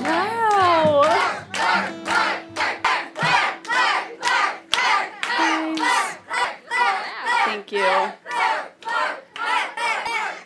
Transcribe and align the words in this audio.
Wow. 0.00 1.02
Thank 7.44 7.72
you. 7.72 8.12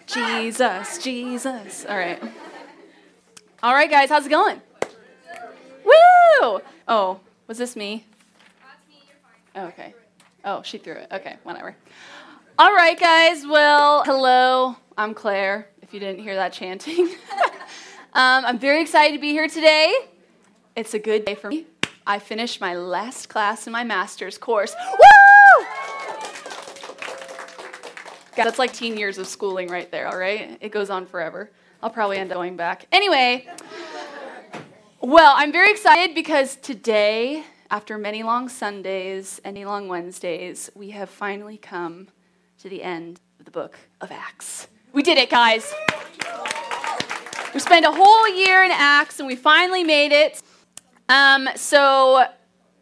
Jesus, 0.06 0.99
Jesus. 0.99 1.87
All 1.88 1.96
right. 1.96 2.22
All 3.63 3.74
right, 3.74 3.90
guys, 3.90 4.09
how's 4.09 4.27
it 4.27 4.31
going? 4.31 4.60
Woo! 5.85 6.60
Oh, 6.88 7.21
was 7.47 7.58
this 7.58 7.76
me? 7.76 8.04
Okay. 9.56 9.94
Oh, 10.44 10.63
she 10.63 10.78
threw 10.78 10.94
it. 10.94 11.08
Okay, 11.10 11.37
whatever. 11.42 11.76
All 12.58 12.74
right, 12.74 12.99
guys. 12.99 13.47
Well, 13.47 14.03
hello. 14.04 14.76
I'm 14.99 15.15
Claire, 15.15 15.69
if 15.83 15.92
you 15.92 16.01
didn't 16.01 16.23
hear 16.23 16.34
that 16.37 16.52
chanting. 16.52 17.08
um, 18.16 18.47
I'm 18.47 18.59
very 18.59 18.80
excited 18.80 19.12
to 19.15 19.20
be 19.20 19.33
here 19.33 19.47
today. 19.47 19.95
It's 20.75 20.95
a 20.95 20.98
good 20.98 21.27
day 21.27 21.34
for 21.34 21.48
me. 21.48 21.66
I 22.06 22.19
finished 22.19 22.62
my 22.62 22.75
last 22.75 23.29
class 23.29 23.66
in 23.66 23.75
my 23.75 23.84
master's 23.84 24.39
course. 24.39 24.75
Woo! 24.92 25.66
God, 28.34 28.45
that's 28.45 28.59
like 28.59 28.73
teen 28.73 28.97
years 28.97 29.19
of 29.19 29.27
schooling 29.27 29.69
right 29.69 29.91
there, 29.91 30.09
all 30.09 30.16
right? 30.16 30.56
It 30.62 30.70
goes 30.70 30.89
on 30.89 31.05
forever. 31.05 31.51
I'll 31.83 31.91
probably 31.91 32.16
end 32.16 32.33
up 32.33 32.37
going 32.37 32.56
back. 32.56 32.87
Anyway, 32.91 33.47
well, 35.03 35.34
I'm 35.37 35.53
very 35.53 35.70
excited 35.70 36.14
because 36.14 36.56
today, 36.56 37.45
after 37.70 37.98
many 37.98 38.23
long 38.23 38.48
Sundays 38.48 39.42
many 39.45 39.67
long 39.67 39.89
Wednesdays, 39.89 40.70
we 40.75 40.91
have 40.91 41.11
finally 41.11 41.59
come 41.59 42.09
to 42.61 42.70
the 42.70 42.83
end 42.83 43.20
of 43.39 43.45
the 43.45 43.51
book 43.51 43.78
of 44.01 44.11
Acts. 44.11 44.69
We 44.95 45.03
did 45.03 45.19
it, 45.19 45.28
guys. 45.28 45.75
We 47.56 47.60
spent 47.60 47.87
a 47.87 47.91
whole 47.91 48.28
year 48.28 48.65
in 48.65 48.70
Acts 48.70 49.19
and 49.19 49.27
we 49.27 49.34
finally 49.34 49.83
made 49.83 50.12
it. 50.12 50.42
Um, 51.08 51.48
so 51.56 52.27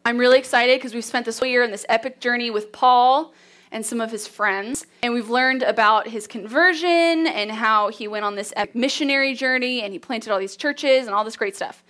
I'm 0.05 0.19
really 0.19 0.37
excited 0.37 0.81
because 0.81 0.93
we've 0.93 1.05
spent 1.05 1.27
this 1.27 1.39
whole 1.39 1.47
year 1.47 1.63
in 1.63 1.71
this 1.71 1.87
epic 1.89 2.19
journey 2.19 2.51
with 2.51 2.73
Paul 2.73 3.33
and 3.71 3.87
some 3.87 4.01
of 4.01 4.11
his 4.11 4.27
friends. 4.27 4.85
And 5.05 5.15
we've 5.15 5.31
learned 5.31 5.63
about 5.63 6.09
his 6.09 6.27
conversion 6.27 6.89
and 6.89 7.53
how 7.53 7.91
he 7.91 8.09
went 8.09 8.25
on 8.25 8.35
this 8.35 8.53
missionary 8.75 9.35
journey 9.35 9.81
and 9.81 9.93
he 9.93 10.01
planted 10.01 10.33
all 10.33 10.41
these 10.41 10.57
churches 10.57 11.07
and 11.07 11.15
all 11.15 11.23
this 11.23 11.37
great 11.37 11.55
stuff. 11.55 11.85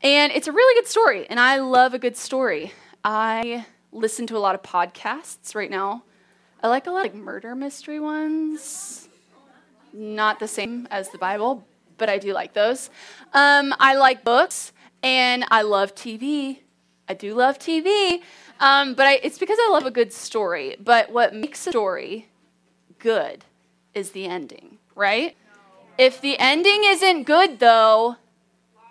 And 0.00 0.30
it's 0.30 0.46
a 0.46 0.52
really 0.52 0.80
good 0.80 0.86
story, 0.88 1.26
and 1.28 1.40
I 1.40 1.56
love 1.56 1.94
a 1.94 1.98
good 1.98 2.16
story. 2.16 2.72
I 3.02 3.66
listen 3.90 4.28
to 4.28 4.36
a 4.36 4.38
lot 4.38 4.54
of 4.54 4.62
podcasts 4.62 5.56
right 5.56 5.68
now. 5.68 6.04
I 6.62 6.68
like 6.68 6.86
a 6.86 6.92
lot 6.92 7.06
of 7.06 7.12
like 7.12 7.20
murder 7.20 7.56
mystery 7.56 7.98
ones. 7.98 9.08
Not 9.92 10.38
the 10.38 10.46
same 10.46 10.86
as 10.92 11.08
the 11.08 11.18
Bible, 11.18 11.66
but 12.00 12.08
I 12.08 12.18
do 12.18 12.32
like 12.32 12.54
those. 12.54 12.90
Um, 13.32 13.72
I 13.78 13.94
like 13.94 14.24
books, 14.24 14.72
and 15.04 15.44
I 15.52 15.62
love 15.62 15.94
TV. 15.94 16.58
I 17.08 17.14
do 17.14 17.34
love 17.34 17.60
TV. 17.60 18.22
Um, 18.58 18.94
but 18.94 19.06
I, 19.06 19.20
it's 19.22 19.38
because 19.38 19.58
I 19.60 19.70
love 19.70 19.86
a 19.86 19.90
good 19.92 20.12
story. 20.12 20.76
But 20.82 21.12
what 21.12 21.32
makes 21.32 21.64
a 21.68 21.70
story 21.70 22.26
good 22.98 23.44
is 23.94 24.10
the 24.10 24.26
ending, 24.26 24.78
right? 24.96 25.36
If 25.96 26.20
the 26.20 26.38
ending 26.38 26.82
isn't 26.84 27.24
good, 27.24 27.60
though, 27.60 28.16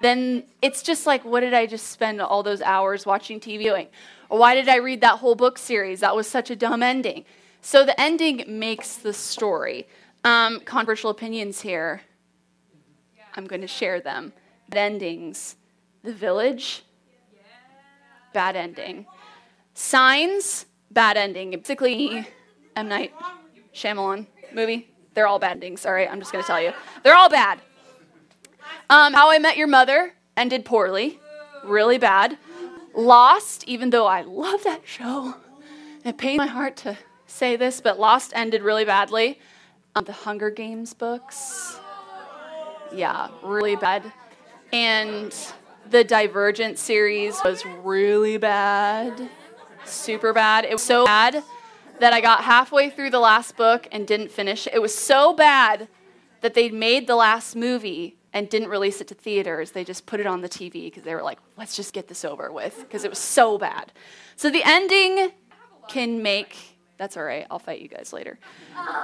then 0.02 0.44
it's 0.62 0.82
just 0.82 1.06
like, 1.06 1.26
what 1.26 1.42
did 1.42 1.54
I 1.54 1.66
just 1.66 1.88
spend 1.88 2.22
all 2.22 2.44
those 2.44 2.62
hours 2.62 3.06
watching 3.06 3.40
TV 3.40 3.64
doing? 3.64 3.88
Or 4.30 4.40
why 4.40 4.56
did 4.56 4.70
I 4.70 4.78
read 4.78 5.02
that 5.02 5.20
whole 5.20 5.36
book 5.36 5.58
series? 5.58 6.00
That 6.00 6.16
was 6.16 6.28
such 6.28 6.50
a 6.50 6.56
dumb 6.56 6.84
ending. 6.84 7.26
So 7.62 7.84
the 7.84 8.00
ending 8.00 8.46
makes 8.48 8.96
the 8.96 9.14
story. 9.14 9.88
Um, 10.24 10.60
controversial 10.62 11.10
opinions 11.10 11.62
here. 11.62 12.02
I'm 13.40 13.48
going 13.48 13.62
to 13.62 13.68
share 13.68 14.02
them. 14.02 14.34
Bad 14.68 14.92
Endings. 14.92 15.56
The 16.04 16.14
Village. 16.14 16.84
Bad 18.34 18.58
ending. 18.58 19.06
Signs, 19.74 20.66
bad 20.92 21.16
ending. 21.16 21.52
Basically, 21.52 22.28
M. 22.76 22.90
Night 22.90 23.14
Shyamalan 23.74 24.28
movie. 24.54 24.92
They're 25.14 25.26
all 25.26 25.40
bad 25.40 25.54
endings. 25.54 25.86
All 25.86 25.94
right, 25.94 26.12
I'm 26.12 26.20
just 26.20 26.34
going 26.34 26.44
to 26.44 26.48
tell 26.48 26.62
you. 26.62 26.74
They're 27.04 27.16
all 27.16 27.30
bad. 27.30 27.60
Um, 28.90 29.14
How 29.14 29.32
I 29.32 29.40
Met 29.40 29.56
Your 29.56 29.68
Mother 29.68 30.14
ended 30.36 30.66
poorly, 30.66 31.20
really 31.64 31.98
bad. 31.98 32.38
Lost, 32.94 33.64
even 33.68 33.90
though 33.90 34.06
I 34.06 34.22
love 34.22 34.66
that 34.66 34.82
show, 34.86 35.36
it 36.04 36.18
pains 36.18 36.40
my 36.40 36.48
heart 36.48 36.76
to 36.78 36.98
say 37.26 37.56
this, 37.56 37.80
but 37.80 37.98
Lost 37.98 38.34
ended 38.36 38.64
really 38.64 38.84
badly. 38.84 39.40
Um, 39.96 40.04
the 40.04 40.12
Hunger 40.12 40.52
Games 40.52 40.94
books, 40.94 41.80
yeah, 42.94 43.30
really 43.44 43.76
bad. 43.76 44.12
And 44.72 45.36
the 45.90 46.04
Divergent 46.04 46.78
series 46.78 47.40
was 47.44 47.66
really 47.84 48.38
bad 48.38 49.30
super 49.90 50.34
bad. 50.34 50.66
It 50.66 50.74
was 50.74 50.84
so 50.84 51.06
bad 51.06 51.44
that 52.00 52.14
I 52.14 52.22
got 52.22 52.44
halfway 52.44 52.90
through 52.90 53.10
the 53.10 53.20
last 53.20 53.58
book 53.58 53.88
and 53.92 54.08
didn't 54.08 54.32
finish. 54.32 54.68
It 54.68 54.76
It 54.76 54.82
was 54.82 54.96
so 54.96 55.34
bad 55.34 55.88
that 56.42 56.54
they 56.54 56.70
made 56.70 57.08
the 57.08 57.16
last 57.16 57.56
movie 57.56 58.16
and 58.32 58.50
didn't 58.50 58.70
release 58.70 59.02
it 59.02 59.08
to 59.08 59.16
theaters. 59.16 59.72
They 59.72 59.84
just 59.84 60.06
put 60.06 60.20
it 60.20 60.28
on 60.28 60.42
the 60.42 60.48
TV 60.48 60.86
because 60.86 61.04
they 61.04 61.14
were 61.16 61.24
like, 61.24 61.40
let's 61.58 61.76
just 61.76 61.94
get 61.94 62.08
this 62.08 62.24
over 62.24 62.52
with 62.52 62.78
because 62.80 63.04
it 63.04 63.10
was 63.10 63.20
so 63.20 63.58
bad. 63.58 63.92
So 64.36 64.50
the 64.50 64.64
ending 64.64 65.32
can 65.88 66.22
make 66.22 66.56
that's 66.98 67.16
all 67.16 67.24
right. 67.24 67.48
I'll 67.50 67.60
fight 67.60 67.80
you 67.80 67.88
guys 67.88 68.12
later. 68.12 68.38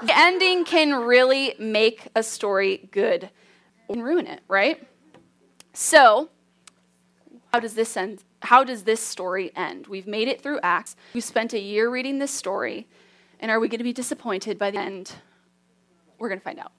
The 0.03 0.17
ending 0.17 0.65
can 0.65 0.93
really 0.93 1.55
make 1.57 2.09
a 2.13 2.23
story 2.23 2.89
good 2.91 3.29
and 3.89 4.03
ruin 4.03 4.27
it, 4.27 4.41
right? 4.47 4.85
So, 5.73 6.29
how 7.51 7.59
does 7.59 7.73
this 7.73 7.95
end? 7.95 8.23
how 8.45 8.63
does 8.63 8.83
this 8.83 9.01
story 9.01 9.51
end? 9.55 9.87
We've 9.87 10.07
made 10.07 10.27
it 10.27 10.41
through 10.41 10.59
Acts. 10.63 10.95
We 11.13 11.21
spent 11.21 11.53
a 11.53 11.59
year 11.59 11.89
reading 11.89 12.19
this 12.19 12.31
story. 12.31 12.87
And 13.39 13.51
are 13.51 13.59
we 13.59 13.67
going 13.67 13.79
to 13.79 13.83
be 13.83 13.93
disappointed 13.93 14.57
by 14.57 14.71
the 14.71 14.79
end? 14.79 15.13
We're 16.17 16.29
going 16.29 16.39
to 16.39 16.43
find 16.43 16.59
out. 16.59 16.71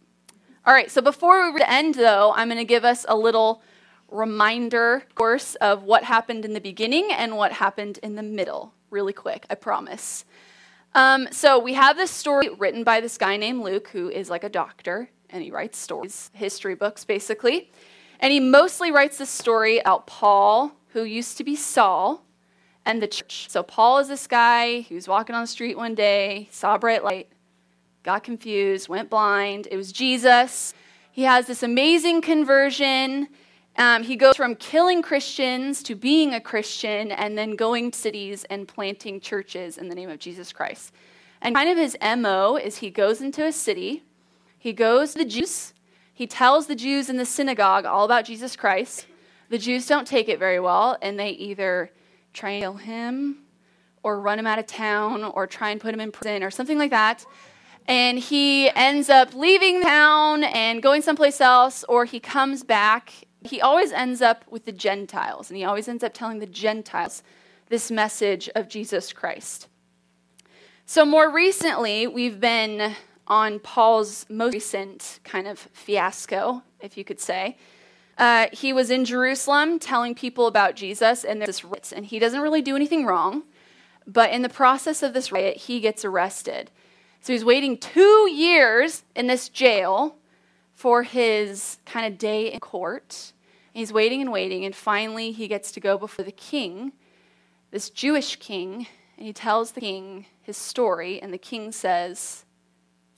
All 0.65 0.72
right, 0.72 0.91
so 0.91 1.03
before 1.03 1.53
we 1.53 1.62
end, 1.62 1.95
though, 1.95 2.33
I'm 2.34 2.49
going 2.49 2.59
to 2.59 2.65
give 2.65 2.84
us 2.84 3.05
a 3.09 3.16
little 3.16 3.62
reminder 4.11 5.03
course 5.15 5.55
of 5.56 5.83
what 5.83 6.05
happened 6.05 6.45
in 6.45 6.55
the 6.55 6.61
beginning 6.61 7.09
and 7.12 7.37
what 7.37 7.53
happened 7.53 7.99
in 8.03 8.15
the 8.15 8.22
middle, 8.22 8.72
really 8.91 9.12
quick, 9.12 9.47
I 9.50 9.55
promise. 9.55 10.25
Um, 10.95 11.28
so 11.31 11.59
we 11.59 11.75
have 11.75 11.97
this 11.97 12.11
story 12.11 12.49
written 12.49 12.83
by 12.83 13.00
this 13.00 13.19
guy 13.19 13.37
named 13.37 13.62
Luke, 13.62 13.89
who 13.89 14.09
is 14.09 14.31
like 14.31 14.45
a 14.45 14.49
doctor, 14.49 15.11
and 15.31 15.43
he 15.43 15.51
writes 15.51 15.79
stories, 15.79 16.31
history 16.33 16.75
books, 16.75 17.05
basically. 17.05 17.71
And 18.21 18.33
he 18.33 18.41
mostly 18.41 18.91
writes 18.91 19.19
this 19.19 19.31
story 19.31 19.79
about 19.79 20.07
Paul 20.07 20.73
who 20.97 21.05
used 21.05 21.37
to 21.37 21.45
be 21.45 21.57
Saul, 21.57 22.23
and 22.87 23.03
the 23.03 23.09
church. 23.09 23.49
So 23.51 23.63
Paul 23.63 23.99
is 23.99 24.09
this 24.09 24.27
guy 24.27 24.83
who's 24.83 25.07
walking 25.09 25.35
on 25.35 25.43
the 25.43 25.47
street 25.47 25.77
one 25.77 25.95
day, 25.95 26.49
saw 26.51 26.77
a 26.77 26.79
bright 26.79 27.05
light, 27.05 27.29
got 28.05 28.23
confused, 28.23 28.89
went 28.89 29.11
blind. 29.11 29.69
It 29.71 29.77
was 29.77 29.93
Jesus. 29.93 30.73
He 31.11 31.25
has 31.25 31.47
this 31.47 31.63
amazing 31.63 32.23
conversion. 32.23 33.29
Um, 33.77 34.05
he 34.05 34.17
goes 34.17 34.37
from 34.37 34.55
killing 34.55 35.03
Christians 35.03 35.83
to 35.83 35.95
being 35.95 36.33
a 36.33 36.41
Christian 36.41 37.13
and 37.13 37.37
then 37.37 37.57
going 37.57 37.91
to 37.91 37.99
cities 37.99 38.45
and 38.45 38.67
planting 38.67 39.21
churches 39.21 39.77
in 39.77 39.89
the 39.89 39.95
name 39.95 40.09
of 40.09 40.19
Jesus 40.19 40.53
Christ. 40.53 40.93
And 41.43 41.55
kind 41.55 41.69
of 41.69 41.77
his 41.77 41.97
MO 42.01 42.57
is 42.57 42.79
he 42.79 42.91
goes 42.91 43.21
into 43.21 43.45
a 43.45 43.53
city, 43.53 44.03
he 44.66 44.72
goes 44.72 45.12
to 45.12 45.19
the 45.19 45.25
Jews, 45.25 45.72
he 46.12 46.27
tells 46.27 46.66
the 46.66 46.75
Jews 46.75 47.09
in 47.09 47.19
the 47.19 47.25
synagogue 47.25 47.84
all 47.84 48.04
about 48.04 48.25
Jesus 48.25 48.56
Christ. 48.56 49.06
The 49.49 49.59
Jews 49.59 49.87
don't 49.87 50.09
take 50.09 50.28
it 50.28 50.41
very 50.41 50.59
well, 50.59 50.99
and 51.00 51.16
they 51.16 51.31
either 51.31 51.93
try 52.32 52.50
and 52.50 52.62
kill 52.62 52.75
him 52.75 53.44
or 54.03 54.21
run 54.21 54.41
him 54.41 54.47
out 54.49 54.59
of 54.59 54.66
town 54.66 55.22
or 55.22 55.47
try 55.47 55.71
and 55.71 55.81
put 55.81 55.94
him 55.94 56.00
in 56.00 56.10
prison 56.10 56.43
or 56.43 56.50
something 56.50 56.78
like 56.78 56.91
that. 56.91 57.25
And 57.87 58.19
he 58.19 58.69
ends 58.71 59.09
up 59.09 59.34
leaving 59.34 59.82
town 59.82 60.43
and 60.43 60.83
going 60.83 61.01
someplace 61.01 61.41
else, 61.41 61.84
or 61.89 62.04
he 62.04 62.19
comes 62.19 62.65
back. 62.65 63.12
He 63.42 63.60
always 63.60 63.92
ends 63.92 64.21
up 64.21 64.45
with 64.51 64.65
the 64.65 64.72
Gentiles, 64.72 65.48
and 65.48 65.57
he 65.57 65.62
always 65.62 65.86
ends 65.86 66.03
up 66.03 66.12
telling 66.12 66.41
the 66.41 66.47
Gentiles 66.47 67.22
this 67.69 67.89
message 67.89 68.51
of 68.57 68.69
Jesus 68.69 69.12
Christ. 69.12 69.69
So, 70.86 71.04
more 71.04 71.33
recently, 71.33 72.09
we've 72.09 72.41
been 72.41 72.97
on 73.28 73.59
Paul's 73.59 74.27
most 74.28 74.55
recent 74.55 75.21
kind 75.25 75.47
of 75.47 75.59
fiasco, 75.73 76.63
if 76.81 76.97
you 76.97 77.05
could 77.05 77.21
say. 77.21 77.57
Uh, 78.19 78.47
he 78.53 78.73
was 78.73 78.91
in 78.91 79.05
Jerusalem 79.05 79.78
telling 79.78 80.15
people 80.15 80.47
about 80.47 80.75
Jesus, 80.75 81.25
and 81.25 81.41
there's 81.41 81.47
this 81.47 81.65
riot, 81.65 81.93
and 81.95 82.07
he 82.07 82.19
doesn't 82.19 82.41
really 82.41 82.63
do 82.63 82.75
anything 82.75 83.05
wrong. 83.05 83.43
But 84.07 84.31
in 84.31 84.43
the 84.43 84.49
process 84.49 85.03
of 85.03 85.13
this 85.13 85.31
riot, 85.33 85.57
he 85.57 85.81
gets 85.81 86.05
arrested. 86.05 86.71
So 87.21 87.33
he's 87.33 87.45
waiting 87.45 87.77
two 87.77 88.31
years 88.31 89.03
in 89.15 89.27
this 89.27 89.49
jail 89.49 90.17
for 90.75 91.03
his 91.03 91.79
kind 91.84 92.07
of 92.07 92.19
day 92.19 92.53
in 92.53 92.61
court. 92.61 93.33
he's 93.75 93.93
waiting 93.93 94.22
and 94.22 94.33
waiting, 94.33 94.65
and 94.65 94.75
finally 94.75 95.33
he 95.33 95.49
gets 95.49 95.71
to 95.72 95.81
go 95.81 95.99
before 95.99 96.25
the 96.25 96.33
king, 96.33 96.93
this 97.71 97.91
Jewish 97.91 98.37
king, 98.37 98.87
and 99.19 99.27
he 99.27 99.33
tells 99.34 99.72
the 99.72 99.81
king 99.81 100.27
his 100.41 100.57
story, 100.57 101.21
and 101.21 101.33
the 101.33 101.39
king 101.39 101.72
says, 101.72 102.46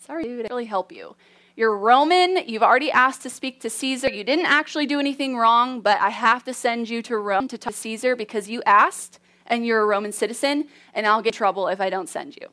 Sorry, 0.08 0.24
dude, 0.24 0.46
I 0.46 0.48
really 0.48 0.64
help 0.64 0.90
you. 0.90 1.14
You're 1.54 1.76
Roman. 1.76 2.38
You've 2.46 2.62
already 2.62 2.90
asked 2.90 3.20
to 3.24 3.30
speak 3.30 3.60
to 3.60 3.68
Caesar. 3.68 4.08
You 4.08 4.24
didn't 4.24 4.46
actually 4.46 4.86
do 4.86 4.98
anything 4.98 5.36
wrong, 5.36 5.82
but 5.82 6.00
I 6.00 6.08
have 6.08 6.44
to 6.44 6.54
send 6.54 6.88
you 6.88 7.02
to 7.02 7.18
Rome 7.18 7.46
to 7.48 7.58
talk 7.58 7.74
to 7.74 7.78
Caesar 7.78 8.16
because 8.16 8.48
you 8.48 8.62
asked 8.64 9.20
and 9.46 9.66
you're 9.66 9.82
a 9.82 9.84
Roman 9.84 10.12
citizen, 10.12 10.68
and 10.94 11.06
I'll 11.06 11.20
get 11.20 11.34
trouble 11.34 11.68
if 11.68 11.78
I 11.78 11.90
don't 11.90 12.08
send 12.08 12.36
you. 12.36 12.48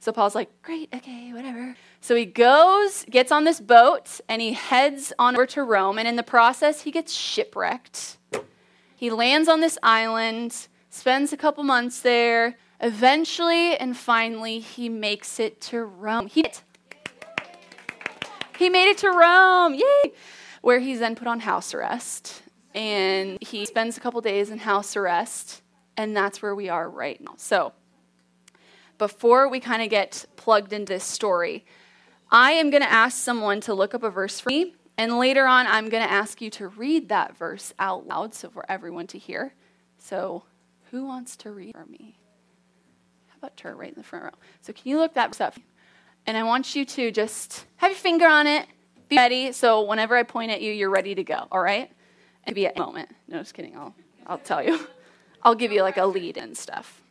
So 0.00 0.12
Paul's 0.12 0.34
like, 0.34 0.50
Great, 0.60 0.90
okay, 0.94 1.32
whatever. 1.32 1.76
So 2.02 2.14
he 2.14 2.26
goes, 2.26 3.06
gets 3.08 3.32
on 3.32 3.44
this 3.44 3.58
boat, 3.58 4.20
and 4.28 4.42
he 4.42 4.52
heads 4.52 5.14
on 5.18 5.34
over 5.34 5.46
to 5.46 5.62
Rome. 5.62 5.98
And 5.98 6.06
in 6.06 6.16
the 6.16 6.22
process, 6.22 6.82
he 6.82 6.90
gets 6.90 7.14
shipwrecked. 7.14 8.18
He 8.94 9.10
lands 9.10 9.48
on 9.48 9.60
this 9.60 9.78
island, 9.82 10.68
spends 10.90 11.32
a 11.32 11.38
couple 11.38 11.64
months 11.64 12.00
there. 12.00 12.58
Eventually 12.80 13.76
and 13.78 13.96
finally, 13.96 14.58
he 14.58 14.90
makes 14.90 15.40
it 15.40 15.58
to 15.62 15.84
Rome. 15.84 16.26
He. 16.26 16.44
He 18.62 18.70
made 18.70 18.88
it 18.88 18.98
to 18.98 19.08
Rome, 19.08 19.74
yay! 19.74 20.12
Where 20.60 20.78
he's 20.78 21.00
then 21.00 21.16
put 21.16 21.26
on 21.26 21.40
house 21.40 21.74
arrest. 21.74 22.42
And 22.76 23.36
he 23.42 23.66
spends 23.66 23.96
a 23.96 24.00
couple 24.00 24.20
days 24.20 24.50
in 24.50 24.58
house 24.58 24.94
arrest, 24.94 25.62
and 25.96 26.16
that's 26.16 26.40
where 26.40 26.54
we 26.54 26.68
are 26.68 26.88
right 26.88 27.20
now. 27.20 27.34
So, 27.38 27.72
before 28.98 29.48
we 29.48 29.58
kind 29.58 29.82
of 29.82 29.90
get 29.90 30.26
plugged 30.36 30.72
into 30.72 30.92
this 30.92 31.02
story, 31.02 31.64
I 32.30 32.52
am 32.52 32.70
going 32.70 32.84
to 32.84 32.90
ask 32.90 33.18
someone 33.18 33.60
to 33.62 33.74
look 33.74 33.94
up 33.94 34.04
a 34.04 34.10
verse 34.10 34.38
for 34.38 34.50
me, 34.50 34.76
and 34.96 35.18
later 35.18 35.44
on, 35.44 35.66
I'm 35.66 35.88
going 35.88 36.04
to 36.04 36.12
ask 36.12 36.40
you 36.40 36.48
to 36.50 36.68
read 36.68 37.08
that 37.08 37.36
verse 37.36 37.74
out 37.80 38.06
loud 38.06 38.32
so 38.32 38.48
for 38.48 38.64
everyone 38.68 39.08
to 39.08 39.18
hear. 39.18 39.54
So, 39.98 40.44
who 40.92 41.04
wants 41.04 41.36
to 41.38 41.50
read 41.50 41.72
for 41.72 41.86
me? 41.86 42.16
How 43.26 43.38
about 43.38 43.56
Tur 43.56 43.74
right 43.74 43.88
in 43.88 43.98
the 43.98 44.04
front 44.04 44.26
row? 44.26 44.30
So, 44.60 44.72
can 44.72 44.88
you 44.88 45.00
look 45.00 45.14
that 45.14 45.40
up? 45.40 45.56
And 46.26 46.36
I 46.36 46.42
want 46.44 46.74
you 46.74 46.84
to 46.84 47.10
just 47.10 47.66
have 47.76 47.90
your 47.90 47.98
finger 47.98 48.26
on 48.26 48.46
it, 48.46 48.66
be 49.08 49.16
ready. 49.16 49.52
So 49.52 49.82
whenever 49.82 50.16
I 50.16 50.22
point 50.22 50.50
at 50.52 50.62
you, 50.62 50.72
you're 50.72 50.90
ready 50.90 51.14
to 51.14 51.24
go, 51.24 51.46
all 51.50 51.60
right? 51.60 51.90
And 52.44 52.54
be 52.54 52.66
at 52.66 52.76
a 52.76 52.80
moment. 52.80 53.10
No, 53.28 53.38
just 53.38 53.54
kidding. 53.54 53.76
I'll, 53.76 53.94
I'll 54.26 54.38
tell 54.38 54.62
you. 54.62 54.86
I'll 55.42 55.54
give 55.54 55.72
you 55.72 55.82
like 55.82 55.96
a 55.96 56.06
lead 56.06 56.36
and 56.36 56.56
stuff. 56.56 57.02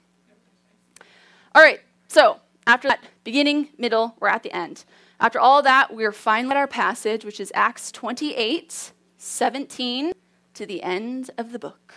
All 1.54 1.62
right, 1.62 1.82
so 2.08 2.40
after 2.66 2.88
that, 2.88 3.04
beginning, 3.24 3.70
middle, 3.78 4.16
we're 4.20 4.30
at 4.30 4.44
the 4.44 4.56
end. 4.56 4.86
After 5.20 5.40
all 5.40 5.62
that, 5.64 5.94
we're 5.94 6.14
finally 6.14 6.52
at 6.52 6.58
our 6.58 6.68
passage, 6.68 7.26
which 7.26 7.40
is 7.40 7.52
Acts 7.54 7.92
28 7.92 8.94
17 9.18 10.14
to 10.56 10.66
the 10.66 10.82
end 10.82 11.30
of 11.38 11.52
the 11.52 11.60
book. 11.60 11.94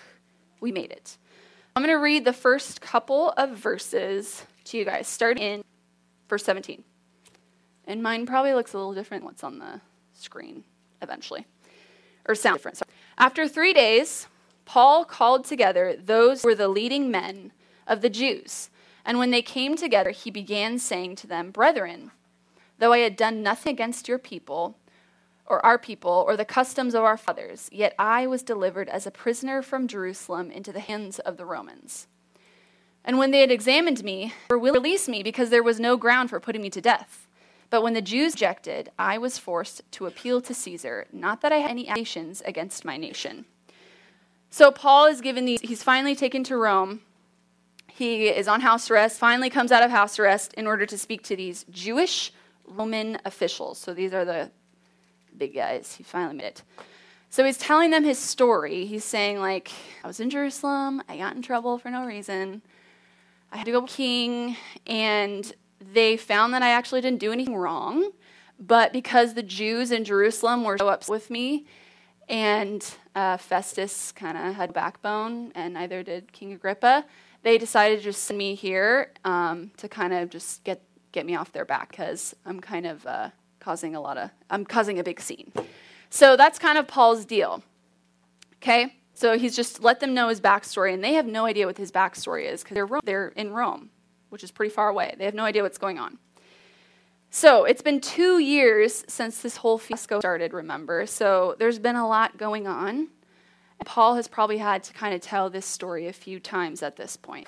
We 0.60 0.72
made 0.72 0.90
it. 0.90 1.16
I'm 1.74 1.82
going 1.82 1.94
to 1.96 2.02
read 2.02 2.24
the 2.24 2.32
first 2.32 2.80
couple 2.80 3.30
of 3.30 3.56
verses 3.56 4.44
to 4.64 4.76
you 4.76 4.84
guys, 4.84 5.08
starting 5.08 5.42
in 5.42 5.64
verse 6.28 6.44
17. 6.44 6.84
And 7.86 8.02
mine 8.02 8.26
probably 8.26 8.54
looks 8.54 8.72
a 8.72 8.78
little 8.78 8.94
different 8.94 9.24
what's 9.24 9.44
on 9.44 9.58
the 9.58 9.80
screen 10.14 10.64
eventually, 11.02 11.46
or 12.26 12.34
sound 12.34 12.56
different. 12.56 12.78
Sorry. 12.78 12.90
After 13.18 13.46
three 13.46 13.72
days, 13.72 14.26
Paul 14.64 15.04
called 15.04 15.44
together 15.44 15.96
those 15.98 16.42
who 16.42 16.48
were 16.48 16.54
the 16.54 16.68
leading 16.68 17.10
men 17.10 17.52
of 17.86 18.00
the 18.00 18.08
Jews. 18.08 18.70
And 19.04 19.18
when 19.18 19.30
they 19.30 19.42
came 19.42 19.76
together, 19.76 20.10
he 20.10 20.30
began 20.30 20.78
saying 20.78 21.16
to 21.16 21.26
them, 21.26 21.50
Brethren, 21.50 22.10
though 22.78 22.92
I 22.92 22.98
had 22.98 23.16
done 23.16 23.42
nothing 23.42 23.72
against 23.72 24.08
your 24.08 24.18
people, 24.18 24.78
or 25.46 25.64
our 25.64 25.78
people, 25.78 26.24
or 26.26 26.36
the 26.36 26.44
customs 26.44 26.94
of 26.94 27.04
our 27.04 27.18
fathers, 27.18 27.68
yet 27.70 27.94
I 27.98 28.26
was 28.26 28.42
delivered 28.42 28.88
as 28.88 29.06
a 29.06 29.10
prisoner 29.10 29.60
from 29.60 29.86
Jerusalem 29.86 30.50
into 30.50 30.72
the 30.72 30.80
hands 30.80 31.18
of 31.18 31.36
the 31.36 31.44
Romans. 31.44 32.06
And 33.04 33.18
when 33.18 33.30
they 33.30 33.40
had 33.40 33.50
examined 33.50 34.02
me, 34.02 34.32
they 34.48 34.56
will 34.56 34.72
release 34.72 35.06
me 35.06 35.22
because 35.22 35.50
there 35.50 35.62
was 35.62 35.78
no 35.78 35.98
ground 35.98 36.30
for 36.30 36.40
putting 36.40 36.62
me 36.62 36.70
to 36.70 36.80
death. 36.80 37.23
But 37.70 37.82
when 37.82 37.94
the 37.94 38.02
Jews 38.02 38.34
objected, 38.34 38.90
I 38.98 39.18
was 39.18 39.38
forced 39.38 39.82
to 39.92 40.06
appeal 40.06 40.40
to 40.42 40.54
Caesar, 40.54 41.06
not 41.12 41.40
that 41.40 41.52
I 41.52 41.56
had 41.56 41.70
any 41.70 41.88
accusations 41.88 42.42
against 42.42 42.84
my 42.84 42.96
nation. 42.96 43.46
So 44.50 44.70
Paul 44.70 45.06
is 45.06 45.20
given 45.20 45.44
these, 45.44 45.60
he's 45.60 45.82
finally 45.82 46.14
taken 46.14 46.44
to 46.44 46.56
Rome. 46.56 47.00
He 47.88 48.28
is 48.28 48.48
on 48.48 48.60
house 48.60 48.90
arrest, 48.90 49.18
finally 49.18 49.50
comes 49.50 49.72
out 49.72 49.82
of 49.82 49.90
house 49.90 50.18
arrest 50.18 50.54
in 50.54 50.66
order 50.66 50.86
to 50.86 50.98
speak 50.98 51.22
to 51.24 51.36
these 51.36 51.64
Jewish 51.70 52.32
Roman 52.66 53.18
officials. 53.24 53.78
So 53.78 53.94
these 53.94 54.12
are 54.12 54.24
the 54.24 54.50
big 55.36 55.54
guys. 55.54 55.94
He 55.96 56.04
finally 56.04 56.36
made 56.36 56.44
it. 56.44 56.62
So 57.30 57.44
he's 57.44 57.58
telling 57.58 57.90
them 57.90 58.04
his 58.04 58.18
story. 58.18 58.86
He's 58.86 59.04
saying, 59.04 59.40
like, 59.40 59.72
I 60.04 60.06
was 60.06 60.20
in 60.20 60.30
Jerusalem, 60.30 61.02
I 61.08 61.16
got 61.16 61.34
in 61.34 61.42
trouble 61.42 61.78
for 61.78 61.90
no 61.90 62.04
reason. 62.04 62.62
I 63.50 63.56
had 63.56 63.66
to 63.66 63.72
go 63.72 63.82
king, 63.82 64.56
and 64.86 65.52
they 65.92 66.16
found 66.16 66.54
that 66.54 66.62
I 66.62 66.70
actually 66.70 67.00
didn't 67.00 67.20
do 67.20 67.32
anything 67.32 67.56
wrong, 67.56 68.10
but 68.58 68.92
because 68.92 69.34
the 69.34 69.42
Jews 69.42 69.90
in 69.90 70.04
Jerusalem 70.04 70.64
were 70.64 70.78
so 70.78 70.88
upset 70.88 71.10
with 71.10 71.30
me, 71.30 71.66
and 72.28 72.84
uh, 73.14 73.36
Festus 73.36 74.12
kind 74.12 74.38
of 74.38 74.54
had 74.54 74.72
backbone, 74.72 75.52
and 75.54 75.74
neither 75.74 76.02
did 76.02 76.32
King 76.32 76.52
Agrippa, 76.52 77.04
they 77.42 77.58
decided 77.58 77.98
to 77.98 78.04
just 78.04 78.24
send 78.24 78.38
me 78.38 78.54
here 78.54 79.12
um, 79.24 79.70
to 79.76 79.88
kind 79.88 80.12
of 80.12 80.30
just 80.30 80.64
get 80.64 80.82
get 81.12 81.26
me 81.26 81.36
off 81.36 81.52
their 81.52 81.64
back 81.64 81.90
because 81.90 82.34
I'm 82.44 82.58
kind 82.58 82.86
of 82.86 83.06
uh, 83.06 83.30
causing 83.60 83.94
a 83.94 84.00
lot 84.00 84.16
of 84.16 84.30
I'm 84.50 84.64
causing 84.64 84.98
a 84.98 85.04
big 85.04 85.20
scene. 85.20 85.52
So 86.10 86.36
that's 86.36 86.58
kind 86.58 86.78
of 86.78 86.86
Paul's 86.86 87.24
deal. 87.24 87.62
Okay, 88.56 88.96
so 89.12 89.36
he's 89.36 89.54
just 89.54 89.82
let 89.82 90.00
them 90.00 90.14
know 90.14 90.28
his 90.28 90.40
backstory, 90.40 90.94
and 90.94 91.04
they 91.04 91.14
have 91.14 91.26
no 91.26 91.44
idea 91.44 91.66
what 91.66 91.76
his 91.76 91.92
backstory 91.92 92.50
is 92.50 92.62
because 92.62 92.74
they're 92.74 93.00
they're 93.04 93.28
in 93.28 93.52
Rome 93.52 93.90
which 94.34 94.44
is 94.44 94.50
pretty 94.50 94.74
far 94.74 94.90
away. 94.90 95.14
They 95.16 95.24
have 95.24 95.34
no 95.34 95.44
idea 95.44 95.62
what's 95.62 95.78
going 95.78 95.98
on. 95.98 96.18
So 97.30 97.64
it's 97.64 97.82
been 97.82 98.00
two 98.00 98.38
years 98.38 99.04
since 99.08 99.40
this 99.40 99.56
whole 99.56 99.78
fiasco 99.78 100.20
started, 100.20 100.52
remember? 100.52 101.06
So 101.06 101.56
there's 101.58 101.78
been 101.78 101.96
a 101.96 102.06
lot 102.06 102.36
going 102.36 102.66
on. 102.66 103.08
Paul 103.84 104.16
has 104.16 104.28
probably 104.28 104.58
had 104.58 104.82
to 104.84 104.92
kind 104.92 105.14
of 105.14 105.20
tell 105.20 105.50
this 105.50 105.66
story 105.66 106.06
a 106.06 106.12
few 106.12 106.38
times 106.38 106.82
at 106.82 106.96
this 106.96 107.16
point. 107.16 107.46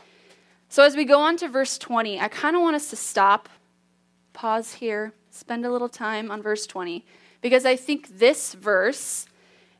So 0.69 0.83
as 0.83 0.97
we 0.97 1.05
go 1.05 1.21
on 1.21 1.37
to 1.39 1.49
verse 1.49 1.79
20, 1.79 2.21
I 2.21 2.29
kind 2.29 2.57
of 2.57 2.63
want 2.63 2.75
us 2.77 2.91
to 2.91 2.97
stop, 2.97 3.49
pause 4.33 4.75
here, 4.75 5.13
spend 5.31 5.65
a 5.65 5.71
little 5.71 5.89
time 5.89 6.31
on 6.31 6.43
verse 6.43 6.67
20, 6.67 7.05
because 7.41 7.65
I 7.65 7.77
think 7.77 8.19
this 8.19 8.55
verse 8.55 9.27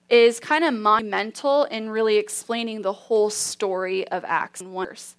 is 0.09 0.39
kind 0.39 0.65
of 0.65 0.73
monumental 0.73 1.65
in 1.65 1.91
really 1.91 2.17
explaining 2.17 2.83
the 2.83 2.93
whole 2.93 3.29
story 3.29 4.07
of 4.09 4.25
Acts 4.25 4.61
in 4.61 4.73
one 4.73 4.87
verse 4.87 5.16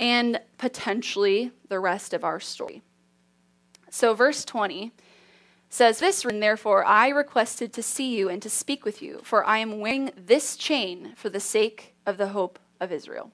and 0.00 0.40
potentially 0.56 1.52
the 1.68 1.78
rest 1.78 2.14
of 2.14 2.24
our 2.24 2.40
story. 2.40 2.82
So, 3.90 4.14
verse 4.14 4.44
20 4.44 4.92
says, 5.68 5.98
This, 5.98 6.24
and 6.24 6.42
therefore 6.42 6.84
I 6.84 7.08
requested 7.08 7.72
to 7.74 7.82
see 7.82 8.16
you 8.16 8.28
and 8.28 8.40
to 8.42 8.48
speak 8.48 8.84
with 8.84 9.02
you, 9.02 9.20
for 9.22 9.44
I 9.44 9.58
am 9.58 9.78
wearing 9.78 10.10
this 10.16 10.56
chain 10.56 11.12
for 11.16 11.28
the 11.28 11.38
sake 11.38 11.94
of 12.06 12.16
the 12.16 12.28
hope 12.28 12.58
of 12.80 12.90
Israel. 12.90 13.30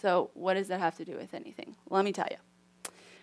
So, 0.00 0.30
what 0.34 0.54
does 0.54 0.68
that 0.68 0.80
have 0.80 0.96
to 0.98 1.04
do 1.04 1.16
with 1.16 1.32
anything? 1.32 1.74
Let 1.88 2.04
me 2.04 2.12
tell 2.12 2.28
you. 2.30 2.36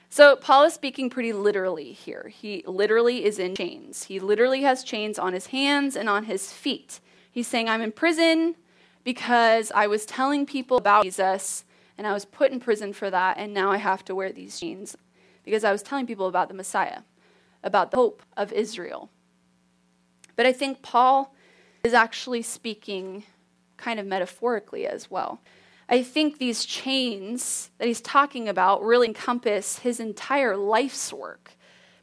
So, 0.10 0.36
Paul 0.36 0.64
is 0.64 0.74
speaking 0.74 1.10
pretty 1.10 1.34
literally 1.34 1.92
here. 1.92 2.32
He 2.34 2.64
literally 2.66 3.24
is 3.24 3.38
in 3.38 3.56
chains. 3.56 4.04
He 4.04 4.20
literally 4.20 4.64
has 4.64 4.84
chains 4.84 5.20
on 5.20 5.34
his 5.34 5.48
hands 5.48 5.96
and 5.96 6.10
on 6.10 6.26
his 6.26 6.52
feet. 6.52 7.00
He's 7.32 7.48
saying, 7.48 7.70
I'm 7.70 7.82
in 7.82 7.92
prison 7.92 8.56
because 9.04 9.72
I 9.74 9.88
was 9.88 10.06
telling 10.06 10.46
people 10.46 10.78
about 10.78 11.04
Jesus 11.04 11.64
and 11.98 12.08
I 12.08 12.14
was 12.14 12.26
put 12.26 12.52
in 12.52 12.60
prison 12.60 12.94
for 12.94 13.10
that, 13.10 13.38
and 13.38 13.54
now 13.54 13.72
I 13.72 13.78
have 13.78 14.04
to 14.06 14.16
wear 14.16 14.32
these 14.32 14.60
chains 14.60 14.98
because 15.44 15.64
I 15.64 15.72
was 15.72 15.84
telling 15.84 16.08
people 16.08 16.28
about 16.28 16.48
the 16.48 16.54
Messiah, 16.54 17.02
about 17.64 17.92
the 17.92 17.98
hope 17.98 18.24
of 18.38 18.52
Israel. 18.54 19.10
But 20.36 20.46
I 20.46 20.54
think 20.54 20.82
Paul 20.82 21.34
is 21.84 21.94
actually 21.94 22.42
speaking 22.42 23.24
kind 23.78 24.00
of 24.00 24.06
metaphorically 24.06 24.86
as 24.86 25.10
well. 25.10 25.42
I 25.90 26.04
think 26.04 26.38
these 26.38 26.64
chains 26.64 27.70
that 27.78 27.88
he's 27.88 28.02
talking 28.02 28.48
about 28.48 28.84
really 28.84 29.08
encompass 29.08 29.80
his 29.80 30.00
entire 30.00 30.56
life's 30.56 31.12
work 31.12 31.52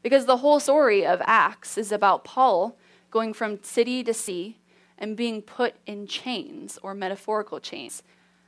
because 0.03 0.25
the 0.25 0.37
whole 0.37 0.59
story 0.59 1.05
of 1.05 1.21
Acts 1.25 1.77
is 1.77 1.91
about 1.91 2.23
Paul 2.23 2.77
going 3.09 3.33
from 3.33 3.63
city 3.63 4.03
to 4.03 4.13
sea 4.13 4.57
and 4.97 5.17
being 5.17 5.41
put 5.41 5.75
in 5.87 6.05
chains 6.05 6.77
or 6.83 6.93
metaphorical 6.93 7.59
chains 7.59 8.03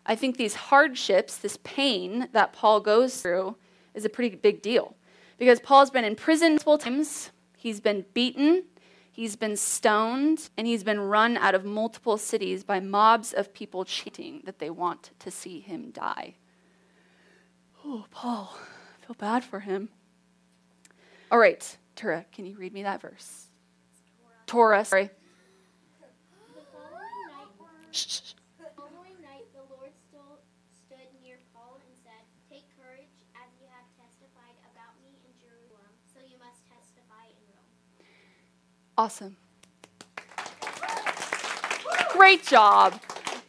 I 0.05 0.15
think 0.15 0.38
these 0.38 0.55
hardships, 0.55 1.38
this 1.38 1.58
pain 1.63 2.29
that 2.31 2.53
Paul 2.53 2.79
goes 2.79 3.22
through, 3.22 3.55
is 3.93 4.05
a 4.05 4.10
pretty 4.10 4.36
big 4.36 4.62
deal. 4.62 4.96
Because 5.38 5.60
Paul's 5.60 5.89
been 5.89 6.03
in 6.03 6.15
prison 6.15 6.53
multiple 6.53 6.77
times, 6.77 7.31
he's 7.58 7.79
been 7.79 8.05
beaten, 8.13 8.63
he's 9.12 9.36
been 9.36 9.55
stoned, 9.55 10.50
and 10.58 10.67
he's 10.67 10.84
been 10.84 11.00
run 11.00 11.38
out 11.38 11.55
of 11.55 11.65
multiple 11.65 12.17
cities 12.17 12.63
by 12.63 12.79
mobs 12.79 13.34
of 13.34 13.53
people 13.53 13.86
cheating 13.86 14.41
that 14.46 14.60
they 14.60 14.70
want 14.70 15.12
to 15.20 15.31
see 15.31 15.60
him 15.60 15.91
die. 15.91 16.36
Oh, 17.86 18.05
Paul, 18.12 18.55
I 18.55 19.05
feel 19.05 19.15
bad 19.17 19.43
for 19.43 19.60
him. 19.60 19.89
All 21.31 21.39
right, 21.39 21.77
Tura, 21.96 22.25
can 22.31 22.46
you 22.46 22.55
read 22.55 22.74
me 22.74 22.84
that 22.84 23.01
verse? 23.01 23.48
Torah, 24.46 24.77
Torah 24.77 24.86
sorry. 24.86 25.10
Shh. 27.91 28.34
Awesome. 39.01 39.36
Great 42.12 42.46
job. 42.46 43.01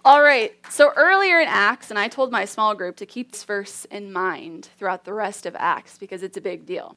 All 0.03 0.23
right, 0.23 0.55
so 0.71 0.93
earlier 0.97 1.41
in 1.41 1.47
Acts, 1.47 1.91
and 1.91 1.99
I 1.99 2.09
told 2.09 2.33
my 2.33 2.47
small 2.47 2.75
group 2.75 2.97
to 2.97 3.05
keep 3.05 3.33
this 3.33 3.45
verse 3.45 3.85
in 3.91 4.15
mind 4.15 4.71
throughout 4.79 5.05
the 5.05 5.13
rest 5.13 5.45
of 5.45 5.55
Acts 5.59 5.99
because 5.99 6.23
it's 6.23 6.39
a 6.39 6.41
big 6.41 6.65
deal. 6.65 6.97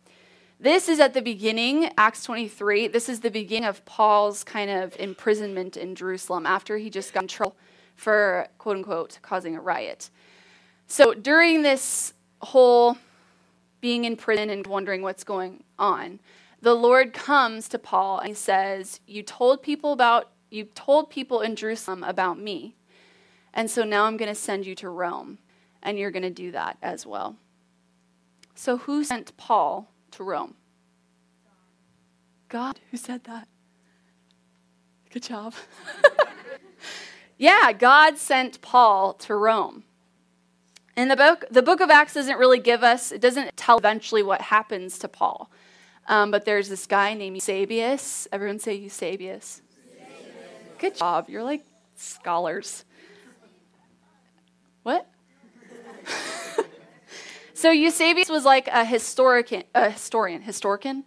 This 0.58 0.88
is 0.88 1.02
at 1.02 1.14
the 1.14 1.22
beginning, 1.22 1.90
Acts 1.98 2.24
23. 2.24 2.88
This 2.88 3.10
is 3.10 3.20
the 3.20 3.30
beginning 3.30 3.68
of 3.68 3.84
Paul's 3.84 4.46
kind 4.46 4.70
of 4.72 4.96
imprisonment 5.02 5.76
in 5.76 5.94
Jerusalem 5.94 6.46
after 6.46 6.78
he 6.78 6.90
just 6.90 7.14
got 7.14 7.24
in 7.24 7.28
trouble 7.28 7.58
for, 7.98 8.48
quote 8.58 8.78
unquote, 8.78 9.20
causing 9.22 9.58
a 9.58 9.60
riot. 9.60 10.10
So 10.88 11.14
during 11.14 11.62
this 11.62 12.14
whole 12.42 12.98
being 13.82 14.06
in 14.06 14.16
prison 14.16 14.50
and 14.50 14.66
wondering 14.66 15.02
what's 15.02 15.26
going 15.26 15.66
on, 15.78 16.22
the 16.66 16.74
Lord 16.74 17.14
comes 17.14 17.70
to 17.70 17.78
Paul 17.78 18.18
and 18.18 18.30
he 18.30 18.34
says, 18.34 19.00
You 19.06 19.22
told 19.22 19.62
people 19.62 19.94
about 19.94 20.32
you 20.50 20.64
told 20.64 21.12
people 21.12 21.42
in 21.42 21.56
Jerusalem 21.56 22.04
about 22.04 22.40
me. 22.40 22.76
And 23.54 23.70
so 23.70 23.84
now 23.84 24.06
I'm 24.06 24.18
going 24.18 24.30
to 24.30 24.36
send 24.36 24.66
you 24.66 24.74
to 24.76 24.90
Rome, 24.90 25.38
and 25.84 26.00
you're 26.00 26.10
going 26.10 26.24
to 26.24 26.32
do 26.32 26.52
that 26.52 26.78
as 26.82 27.06
well. 27.06 27.36
So, 28.56 28.78
who 28.78 29.04
sent 29.04 29.38
Paul 29.38 29.92
to 30.12 30.24
Rome? 30.24 30.56
God. 32.50 32.80
Who 32.90 32.98
said 32.98 33.26
that? 33.26 33.48
Good 35.12 35.24
job. 35.24 35.54
yeah, 37.38 37.74
God 37.74 38.18
sent 38.18 38.60
Paul 38.62 39.14
to 39.14 39.36
Rome. 39.36 39.84
And 40.98 41.12
the 41.12 41.16
book, 41.16 41.46
the 41.52 41.62
book 41.62 41.80
of 41.80 41.92
Acts 41.92 42.16
doesn't 42.16 42.40
really 42.40 42.60
give 42.60 42.84
us, 42.84 43.12
it 43.12 43.22
doesn't 43.22 43.56
tell 43.56 43.78
eventually 43.78 44.24
what 44.24 44.42
happens 44.42 44.98
to 45.00 45.08
Paul. 45.08 45.52
Um, 46.08 46.32
but 46.32 46.46
there's 46.46 46.70
this 46.70 46.86
guy 46.86 47.14
named 47.14 47.36
Eusebius. 47.36 48.28
Everyone 48.32 48.60
say 48.60 48.76
Eusebius. 48.76 49.62
Good 50.78 50.96
job. 50.96 51.30
You're 51.30 51.44
like 51.44 51.66
scholars. 51.96 52.86
What? 54.84 55.08
so 57.54 57.72
Eusebius 57.72 58.30
was 58.30 58.46
like 58.46 58.68
a 58.68 58.86
historian, 58.86 59.64
a 59.74 59.90
historian, 59.90 60.42
historian, 60.42 61.04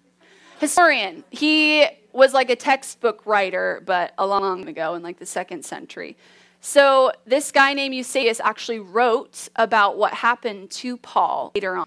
historian. 0.58 1.22
He 1.30 1.86
was 2.12 2.34
like 2.34 2.50
a 2.50 2.56
textbook 2.56 3.24
writer, 3.24 3.82
but 3.86 4.12
a 4.18 4.26
long 4.26 4.66
ago 4.68 4.94
in 4.94 5.02
like 5.02 5.18
the 5.18 5.26
second 5.26 5.64
century. 5.64 6.16
So 6.60 7.12
this 7.24 7.52
guy 7.52 7.74
named 7.74 7.94
Eusebius 7.94 8.40
actually 8.40 8.80
wrote 8.80 9.48
about 9.54 9.96
what 9.96 10.12
happened 10.12 10.70
to 10.72 10.96
Paul 10.96 11.52
later 11.54 11.76
on. 11.76 11.86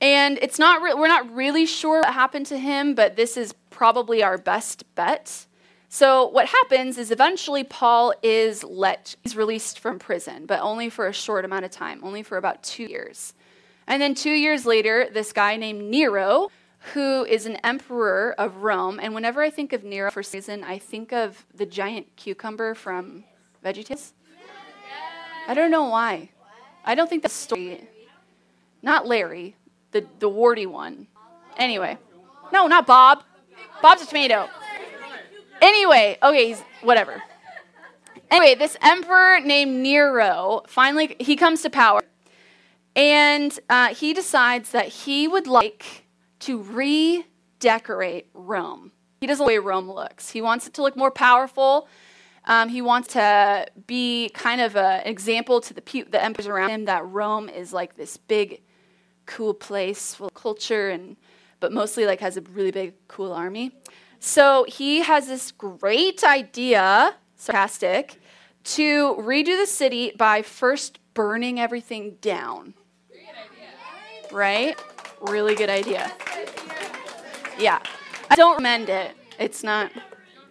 And 0.00 0.38
it's 0.42 0.58
not 0.58 0.82
re- 0.82 0.94
we're 0.94 1.08
not 1.08 1.34
really 1.34 1.66
sure 1.66 2.00
what 2.00 2.12
happened 2.12 2.46
to 2.46 2.58
him, 2.58 2.94
but 2.94 3.16
this 3.16 3.36
is 3.36 3.54
probably 3.70 4.22
our 4.22 4.36
best 4.36 4.84
bet. 4.94 5.46
So 5.88 6.26
what 6.28 6.48
happens 6.48 6.98
is 6.98 7.10
eventually 7.10 7.64
Paul 7.64 8.12
is 8.22 8.62
let 8.64 9.16
he's 9.22 9.36
released 9.36 9.78
from 9.78 9.98
prison, 9.98 10.44
but 10.44 10.60
only 10.60 10.90
for 10.90 11.06
a 11.06 11.12
short 11.12 11.44
amount 11.44 11.64
of 11.64 11.70
time, 11.70 12.00
only 12.02 12.22
for 12.22 12.36
about 12.36 12.62
2 12.62 12.84
years. 12.84 13.32
And 13.86 14.02
then 14.02 14.14
2 14.14 14.30
years 14.30 14.66
later, 14.66 15.08
this 15.12 15.32
guy 15.32 15.56
named 15.56 15.84
Nero, 15.84 16.50
who 16.92 17.24
is 17.24 17.46
an 17.46 17.56
emperor 17.56 18.34
of 18.36 18.58
Rome, 18.58 19.00
and 19.00 19.14
whenever 19.14 19.42
I 19.42 19.48
think 19.48 19.72
of 19.72 19.84
Nero 19.84 20.10
for 20.10 20.22
some 20.22 20.38
reason, 20.38 20.64
I 20.64 20.78
think 20.78 21.12
of 21.12 21.46
the 21.54 21.66
giant 21.66 22.16
cucumber 22.16 22.74
from 22.74 23.24
VeggieTales. 23.64 24.12
I 25.48 25.54
don't 25.54 25.70
know 25.70 25.84
why. 25.84 26.30
I 26.84 26.94
don't 26.94 27.08
think 27.08 27.22
that's 27.22 27.34
story. 27.34 27.88
Not 28.82 29.06
Larry, 29.06 29.56
the, 30.00 30.06
the 30.18 30.28
warty 30.28 30.66
one. 30.66 31.06
Anyway. 31.56 31.98
No, 32.52 32.66
not 32.66 32.86
Bob. 32.86 33.22
Bob's 33.82 34.02
a 34.02 34.06
tomato. 34.06 34.48
Anyway, 35.60 36.18
okay, 36.22 36.48
he's 36.48 36.62
whatever. 36.82 37.22
Anyway, 38.30 38.54
this 38.54 38.76
emperor 38.82 39.40
named 39.40 39.82
Nero 39.82 40.62
finally 40.66 41.16
he 41.18 41.36
comes 41.36 41.62
to 41.62 41.70
power, 41.70 42.02
and 42.94 43.58
uh, 43.70 43.94
he 43.94 44.12
decides 44.12 44.70
that 44.70 44.88
he 44.88 45.28
would 45.28 45.46
like 45.46 46.04
to 46.40 46.62
redecorate 46.62 48.26
Rome. 48.34 48.92
He 49.20 49.26
doesn't 49.26 49.46
like 49.46 49.54
the 49.54 49.60
way 49.60 49.66
Rome 49.66 49.90
looks. 49.90 50.30
He 50.30 50.42
wants 50.42 50.66
it 50.66 50.74
to 50.74 50.82
look 50.82 50.96
more 50.96 51.10
powerful. 51.10 51.88
Um, 52.44 52.68
he 52.68 52.82
wants 52.82 53.08
to 53.14 53.66
be 53.86 54.30
kind 54.34 54.60
of 54.60 54.76
an 54.76 55.06
example 55.06 55.60
to 55.62 55.74
the 55.74 55.82
pe- 55.82 56.02
the 56.02 56.22
emperors 56.22 56.46
around 56.46 56.70
him 56.70 56.84
that 56.84 57.06
Rome 57.06 57.48
is 57.48 57.72
like 57.72 57.96
this 57.96 58.16
big, 58.16 58.62
cool 59.26 59.54
place 59.54 60.14
full 60.14 60.30
culture 60.30 60.88
and 60.88 61.16
but 61.60 61.72
mostly 61.72 62.06
like 62.06 62.20
has 62.20 62.36
a 62.36 62.40
really 62.42 62.70
big, 62.70 62.94
cool 63.08 63.32
army. 63.32 63.72
So 64.20 64.64
he 64.68 65.02
has 65.02 65.26
this 65.26 65.52
great 65.52 66.24
idea, 66.24 67.14
sarcastic, 67.36 68.20
to 68.64 69.14
redo 69.16 69.58
the 69.58 69.66
city 69.66 70.12
by 70.16 70.42
first 70.42 70.98
burning 71.14 71.60
everything 71.60 72.16
down. 72.20 72.74
Right? 74.32 74.78
Really 75.22 75.54
good 75.54 75.70
idea. 75.70 76.12
Yeah. 77.58 77.80
I 78.28 78.36
don't 78.36 78.52
recommend 78.52 78.88
it. 78.88 79.12
It's 79.38 79.62
not, 79.62 79.92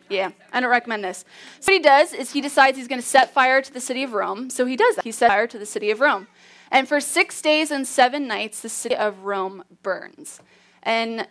yeah, 0.10 0.32
I 0.54 0.60
don't 0.60 0.70
recommend 0.70 1.04
this. 1.04 1.26
So 1.60 1.72
what 1.72 1.78
he 1.78 1.84
does 1.84 2.14
is 2.14 2.32
he 2.32 2.42
decides 2.42 2.78
he's 2.78 2.88
going 2.88 3.02
to 3.02 3.08
set 3.08 3.34
fire 3.34 3.62
to 3.62 3.74
the 3.74 3.82
city 3.82 4.04
of 4.04 4.14
Rome. 4.14 4.50
So 4.50 4.66
he 4.66 4.76
does 4.76 4.96
that. 4.96 5.04
He 5.04 5.12
set 5.12 5.30
fire 5.30 5.48
to 5.48 5.60
the 5.60 5.66
city 5.66 5.92
of 5.92 6.00
Rome. 6.00 6.28
And 6.72 6.88
for 6.88 7.00
six 7.00 7.42
days 7.42 7.72
and 7.72 7.88
seven 7.88 8.28
nights, 8.28 8.62
the 8.62 8.70
city 8.70 8.96
of 8.96 9.24
Rome 9.24 9.64
burns. 9.84 10.40
And 10.84 11.28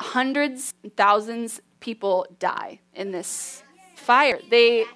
hundreds, 0.00 0.74
thousands 0.96 1.60
people 1.80 2.26
die 2.38 2.80
in 2.94 3.12
this 3.12 3.62
fire. 3.96 4.38
They 4.50 4.86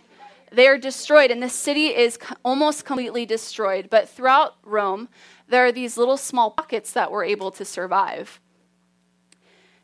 they 0.51 0.67
are 0.67 0.79
destroyed 0.79 1.31
and 1.31 1.43
the 1.43 1.51
city 1.51 1.89
is 1.89 2.19
almost 2.43 2.85
completely 2.85 3.27
destroyed. 3.27 3.91
But 3.91 4.09
throughout 4.09 4.57
Rome, 4.65 5.09
there 5.49 5.67
are 5.67 5.73
these 5.73 5.99
little 5.99 6.17
small 6.17 6.53
pockets 6.53 6.93
that 6.93 7.11
were 7.11 7.25
able 7.25 7.51
to 7.53 7.65
survive. 7.65 8.41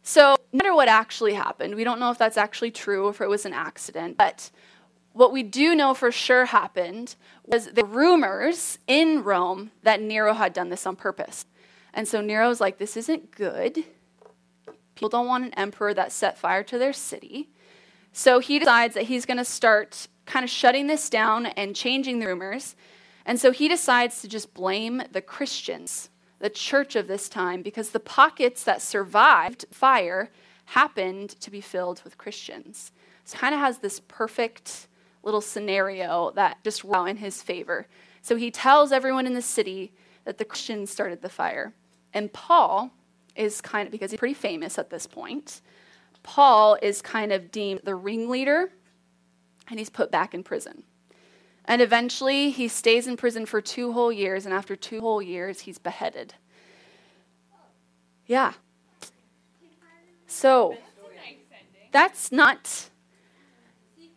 So, 0.03 0.37
no 0.53 0.59
matter 0.59 0.75
what 0.75 0.89
actually 0.89 1.35
happened, 1.35 1.75
we 1.75 1.85
don't 1.85 1.99
know 1.99 2.11
if 2.11 2.19
that's 2.19 2.37
actually 2.37 2.71
true 2.71 3.09
if 3.09 3.21
it 3.21 3.29
was 3.29 3.47
an 3.47 3.55
accident, 3.55 4.17
but 4.17 4.51
what 5.15 5.33
we 5.33 5.43
do 5.43 5.75
know 5.75 5.95
for 5.95 6.13
sure 6.13 6.47
happened 6.47 7.15
was 7.47 7.67
the 7.69 7.85
rumors 7.85 8.79
in 8.87 9.23
Rome 9.23 9.71
that 9.83 10.03
Nero 10.03 10.35
had 10.35 10.53
done 10.53 10.69
this 10.69 10.87
on 10.87 10.97
purpose. 10.97 11.47
And 11.95 12.07
so 12.07 12.21
Nero's 12.21 12.61
like, 12.61 12.79
this 12.79 12.97
isn't 12.97 13.31
good. 13.31 13.85
People 14.97 15.09
don't 15.09 15.29
want 15.29 15.45
an 15.45 15.55
emperor 15.55 15.95
that 15.95 16.11
set 16.11 16.37
fire 16.37 16.65
to 16.65 16.79
their 16.79 16.93
city. 16.93 17.49
So 18.13 18.41
he 18.41 18.59
decides 18.59 18.95
that 18.95 19.05
he's 19.05 19.25
going 19.25 19.39
to 19.39 19.45
start 19.45 20.09
kind 20.27 20.45
of 20.45 20.51
shutting 20.51 20.89
this 20.89 21.09
down 21.09 21.47
and 21.47 21.77
changing 21.77 22.19
the 22.19 22.27
rumors. 22.27 22.75
And 23.25 23.39
so 23.39 23.53
he 23.53 23.69
decides 23.69 24.21
to 24.23 24.29
just 24.29 24.53
blame 24.53 25.03
the 25.13 25.23
Christians, 25.23 26.11
the 26.41 26.51
church 26.51 26.97
of 26.97 27.07
this 27.07 27.29
time, 27.29 27.63
because 27.63 27.91
the 27.91 28.01
pockets 28.01 28.65
that 28.65 28.83
survived 28.83 29.67
fire 29.71 30.31
happened 30.67 31.31
to 31.41 31.51
be 31.51 31.61
filled 31.61 32.03
with 32.03 32.19
Christians. 32.19 32.91
So 33.25 33.39
kind 33.39 33.55
of 33.55 33.61
has 33.61 33.79
this 33.79 34.01
perfect 34.01 34.89
little 35.25 35.41
scenario 35.41 36.31
that 36.33 36.63
just 36.65 36.85
out 36.85 37.09
in 37.09 37.17
his 37.17 37.43
favor. 37.43 37.87
So 38.23 38.37
he 38.37 38.51
tells 38.51 38.93
everyone 38.93 39.27
in 39.27 39.35
the 39.35 39.43
city 39.43 39.93
that 40.25 40.39
the 40.39 40.45
Christians 40.45 40.91
started 40.91 41.23
the 41.23 41.29
fire. 41.29 41.75
And 42.13 42.33
Paul, 42.33 42.91
is 43.37 43.61
kind 43.61 43.87
of, 43.87 43.93
because 43.93 44.11
he's 44.11 44.19
pretty 44.19 44.35
famous 44.35 44.79
at 44.79 44.91
this 44.91 45.07
point, 45.07 45.61
Paul 46.23 46.79
is 46.81 47.03
kind 47.03 47.33
of 47.33 47.51
deemed 47.51 47.81
the 47.85 47.95
ringleader 47.95 48.71
and 49.69 49.79
he's 49.79 49.91
put 49.91 50.11
back 50.11 50.35
in 50.35 50.43
prison. 50.43 50.85
And 51.65 51.81
eventually 51.81 52.51
he 52.51 52.69
stays 52.69 53.07
in 53.07 53.17
prison 53.17 53.47
for 53.47 53.63
two 53.63 53.93
whole 53.95 54.13
years, 54.13 54.45
and 54.45 54.55
after 54.55 54.77
two 54.77 55.01
whole 55.01 55.23
years, 55.23 55.61
he's 55.61 55.79
beheaded. 55.79 56.35
Yeah. 58.27 58.53
So 60.27 60.77
that's 61.91 62.31
not 62.31 62.91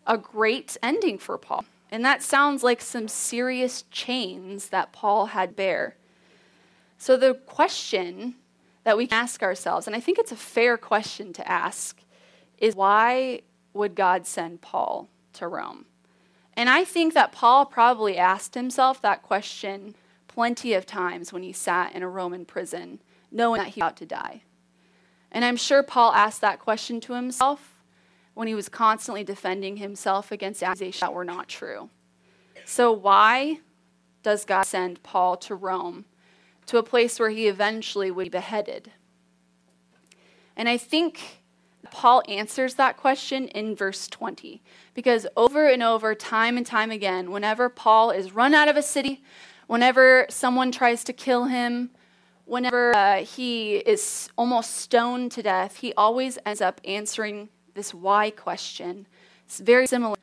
a 0.08 0.18
great 0.18 0.78
ending 0.82 1.20
for 1.20 1.38
Paul. 1.38 1.66
And 1.92 2.04
that 2.04 2.24
sounds 2.24 2.64
like 2.64 2.82
some 2.82 3.08
serious 3.08 3.84
chains 3.92 4.70
that 4.70 4.92
Paul 4.92 5.28
had 5.28 5.56
bear. 5.56 5.96
So 6.98 7.16
the 7.16 7.36
question 7.36 8.36
that 8.84 8.98
we 8.98 9.08
can 9.08 9.20
ask 9.22 9.44
ourselves, 9.44 9.86
and 9.86 9.96
I 9.96 10.00
think 10.00 10.18
it's 10.18 10.32
a 10.32 10.38
fair 10.38 10.78
question 10.78 11.34
to 11.34 11.48
ask, 11.48 12.02
is 12.58 12.76
why 12.76 13.42
would 13.74 13.96
God 13.96 14.26
send 14.26 14.62
Paul 14.62 15.08
to 15.34 15.48
Rome? 15.48 15.86
And 16.56 16.70
I 16.70 16.84
think 16.84 17.14
that 17.14 17.32
Paul 17.32 17.66
probably 17.66 18.18
asked 18.18 18.56
himself 18.56 19.02
that 19.02 19.22
question 19.22 19.94
plenty 20.28 20.74
of 20.74 20.86
times 20.86 21.32
when 21.32 21.44
he 21.44 21.54
sat 21.54 21.94
in 21.94 22.02
a 22.02 22.10
Roman 22.10 22.46
prison, 22.46 23.00
knowing 23.32 23.60
that 23.60 23.70
he 23.70 23.82
was 23.82 23.90
about 23.90 23.98
to 23.98 24.06
die. 24.06 24.42
And 25.32 25.46
I'm 25.46 25.58
sure 25.58 25.84
Paul 25.84 26.14
asked 26.14 26.42
that 26.42 26.60
question 26.60 27.00
to 27.02 27.14
himself 27.14 27.77
when 28.38 28.48
he 28.48 28.56
was 28.56 28.70
constantly 28.70 29.24
defending 29.24 29.78
himself 29.78 30.32
against 30.32 30.62
accusations 30.62 31.00
that 31.00 31.14
were 31.14 31.26
not 31.26 31.48
true. 31.48 31.90
So, 32.66 32.92
why 32.92 33.60
does 34.22 34.46
God 34.46 34.64
send 34.64 35.02
Paul 35.02 35.38
to 35.38 35.56
Rome 35.56 36.06
to 36.68 36.78
a 36.78 36.84
place 36.84 37.20
where 37.20 37.30
he 37.30 37.48
eventually 37.48 38.12
would 38.12 38.26
be 38.26 38.30
beheaded. 38.30 38.92
And 40.56 40.70
I 40.70 40.78
think 40.78 41.42
Paul 41.90 42.22
answers 42.28 42.76
that 42.76 42.98
question 42.98 43.48
in 43.48 43.76
verse 43.76 44.08
20. 44.08 44.62
Because 44.94 45.26
over 45.36 45.68
and 45.68 45.82
over, 45.82 46.14
time 46.14 46.58
and 46.58 46.66
time 46.66 46.92
again, 46.92 47.32
whenever 47.32 47.70
Paul 47.70 48.12
is 48.12 48.34
run 48.34 48.54
out 48.54 48.68
of 48.68 48.76
a 48.76 48.84
city, 48.84 49.24
whenever 49.68 50.26
someone 50.30 50.72
tries 50.72 51.04
to 51.06 51.14
kill 51.14 51.46
him, 51.46 51.92
whenever 52.46 52.94
uh, 52.96 53.24
he 53.24 53.78
is 53.78 54.30
almost 54.38 54.76
stoned 54.76 55.32
to 55.34 55.42
death, 55.42 55.78
he 55.78 55.94
always 55.94 56.38
ends 56.46 56.62
up 56.62 56.82
answering 56.84 57.50
this 57.78 57.94
why 57.94 58.30
question. 58.32 59.06
It's 59.46 59.60
very 59.60 59.88
similar, 59.88 60.18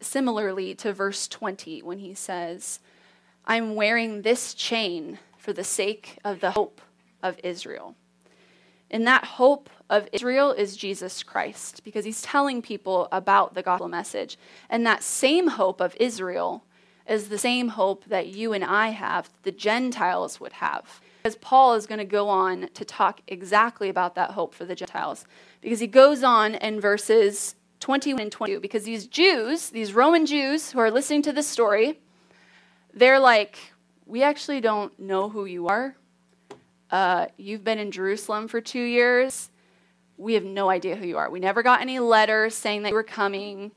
similarly 0.00 0.74
to 0.76 0.92
verse 0.92 1.28
20 1.28 1.82
when 1.82 1.98
he 1.98 2.14
says, 2.14 2.80
I'm 3.44 3.76
wearing 3.76 4.22
this 4.22 4.54
chain 4.54 5.20
for 5.38 5.52
the 5.52 5.62
sake 5.62 6.18
of 6.24 6.40
the 6.40 6.50
hope 6.50 6.80
of 7.22 7.38
Israel. 7.44 7.94
And 8.90 9.06
that 9.06 9.24
hope 9.24 9.68
of 9.90 10.08
Israel 10.12 10.52
is 10.52 10.76
Jesus 10.76 11.22
Christ 11.22 11.82
because 11.84 12.04
he's 12.04 12.22
telling 12.22 12.62
people 12.62 13.08
about 13.12 13.54
the 13.54 13.62
gospel 13.62 13.88
message. 13.88 14.38
And 14.70 14.86
that 14.86 15.02
same 15.02 15.48
hope 15.48 15.80
of 15.80 15.96
Israel 16.00 16.64
is 17.08 17.28
the 17.28 17.38
same 17.38 17.68
hope 17.68 18.04
that 18.06 18.28
you 18.28 18.52
and 18.52 18.64
I 18.64 18.88
have, 18.88 19.30
the 19.42 19.52
Gentiles 19.52 20.40
would 20.40 20.54
have. 20.54 21.00
Because 21.26 21.38
Paul 21.38 21.74
is 21.74 21.88
going 21.88 21.98
to 21.98 22.04
go 22.04 22.28
on 22.28 22.68
to 22.74 22.84
talk 22.84 23.20
exactly 23.26 23.88
about 23.88 24.14
that 24.14 24.30
hope 24.30 24.54
for 24.54 24.64
the 24.64 24.76
Gentiles. 24.76 25.24
Because 25.60 25.80
he 25.80 25.88
goes 25.88 26.22
on 26.22 26.54
in 26.54 26.80
verses 26.80 27.56
21 27.80 28.20
and 28.22 28.30
22, 28.30 28.60
because 28.60 28.84
these 28.84 29.08
Jews, 29.08 29.70
these 29.70 29.92
Roman 29.92 30.24
Jews 30.24 30.70
who 30.70 30.78
are 30.78 30.88
listening 30.88 31.22
to 31.22 31.32
this 31.32 31.48
story, 31.48 31.98
they're 32.94 33.18
like, 33.18 33.58
We 34.06 34.22
actually 34.22 34.60
don't 34.60 34.96
know 35.00 35.28
who 35.28 35.46
you 35.46 35.66
are. 35.66 35.96
Uh, 36.92 37.26
you've 37.36 37.64
been 37.64 37.80
in 37.80 37.90
Jerusalem 37.90 38.46
for 38.46 38.60
two 38.60 38.84
years. 38.84 39.50
We 40.16 40.34
have 40.34 40.44
no 40.44 40.70
idea 40.70 40.94
who 40.94 41.08
you 41.08 41.18
are. 41.18 41.28
We 41.28 41.40
never 41.40 41.64
got 41.64 41.80
any 41.80 41.98
letters 41.98 42.54
saying 42.54 42.84
that 42.84 42.90
you 42.90 42.94
were 42.94 43.02
coming. 43.02 43.72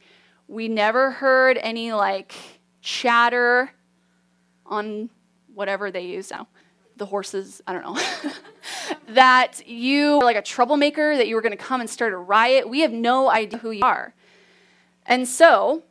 We 0.48 0.68
never 0.68 1.10
heard 1.10 1.58
any 1.58 1.94
like 1.94 2.36
chatter 2.82 3.72
on 4.68 5.10
whatever 5.52 5.90
they 5.90 6.02
use 6.02 6.30
now. 6.30 6.48
The 7.00 7.08
horses, 7.08 7.62
I 7.66 7.74
don't 7.74 7.84
know. 7.84 8.00
that 9.10 9.68
you 9.68 10.20
were 10.20 10.26
like 10.26 10.36
a 10.36 10.42
troublemaker, 10.42 11.18
that 11.18 11.28
you 11.28 11.36
were 11.36 11.42
going 11.42 11.58
to 11.58 11.58
come 11.58 11.82
and 11.82 11.90
start 11.90 12.14
a 12.14 12.18
riot. 12.18 12.70
We 12.70 12.82
have 12.82 12.92
no 12.92 13.32
idea 13.32 13.58
who 13.58 13.72
you 13.72 13.84
are. 13.84 14.14
And 15.06 15.28
so, 15.28 15.82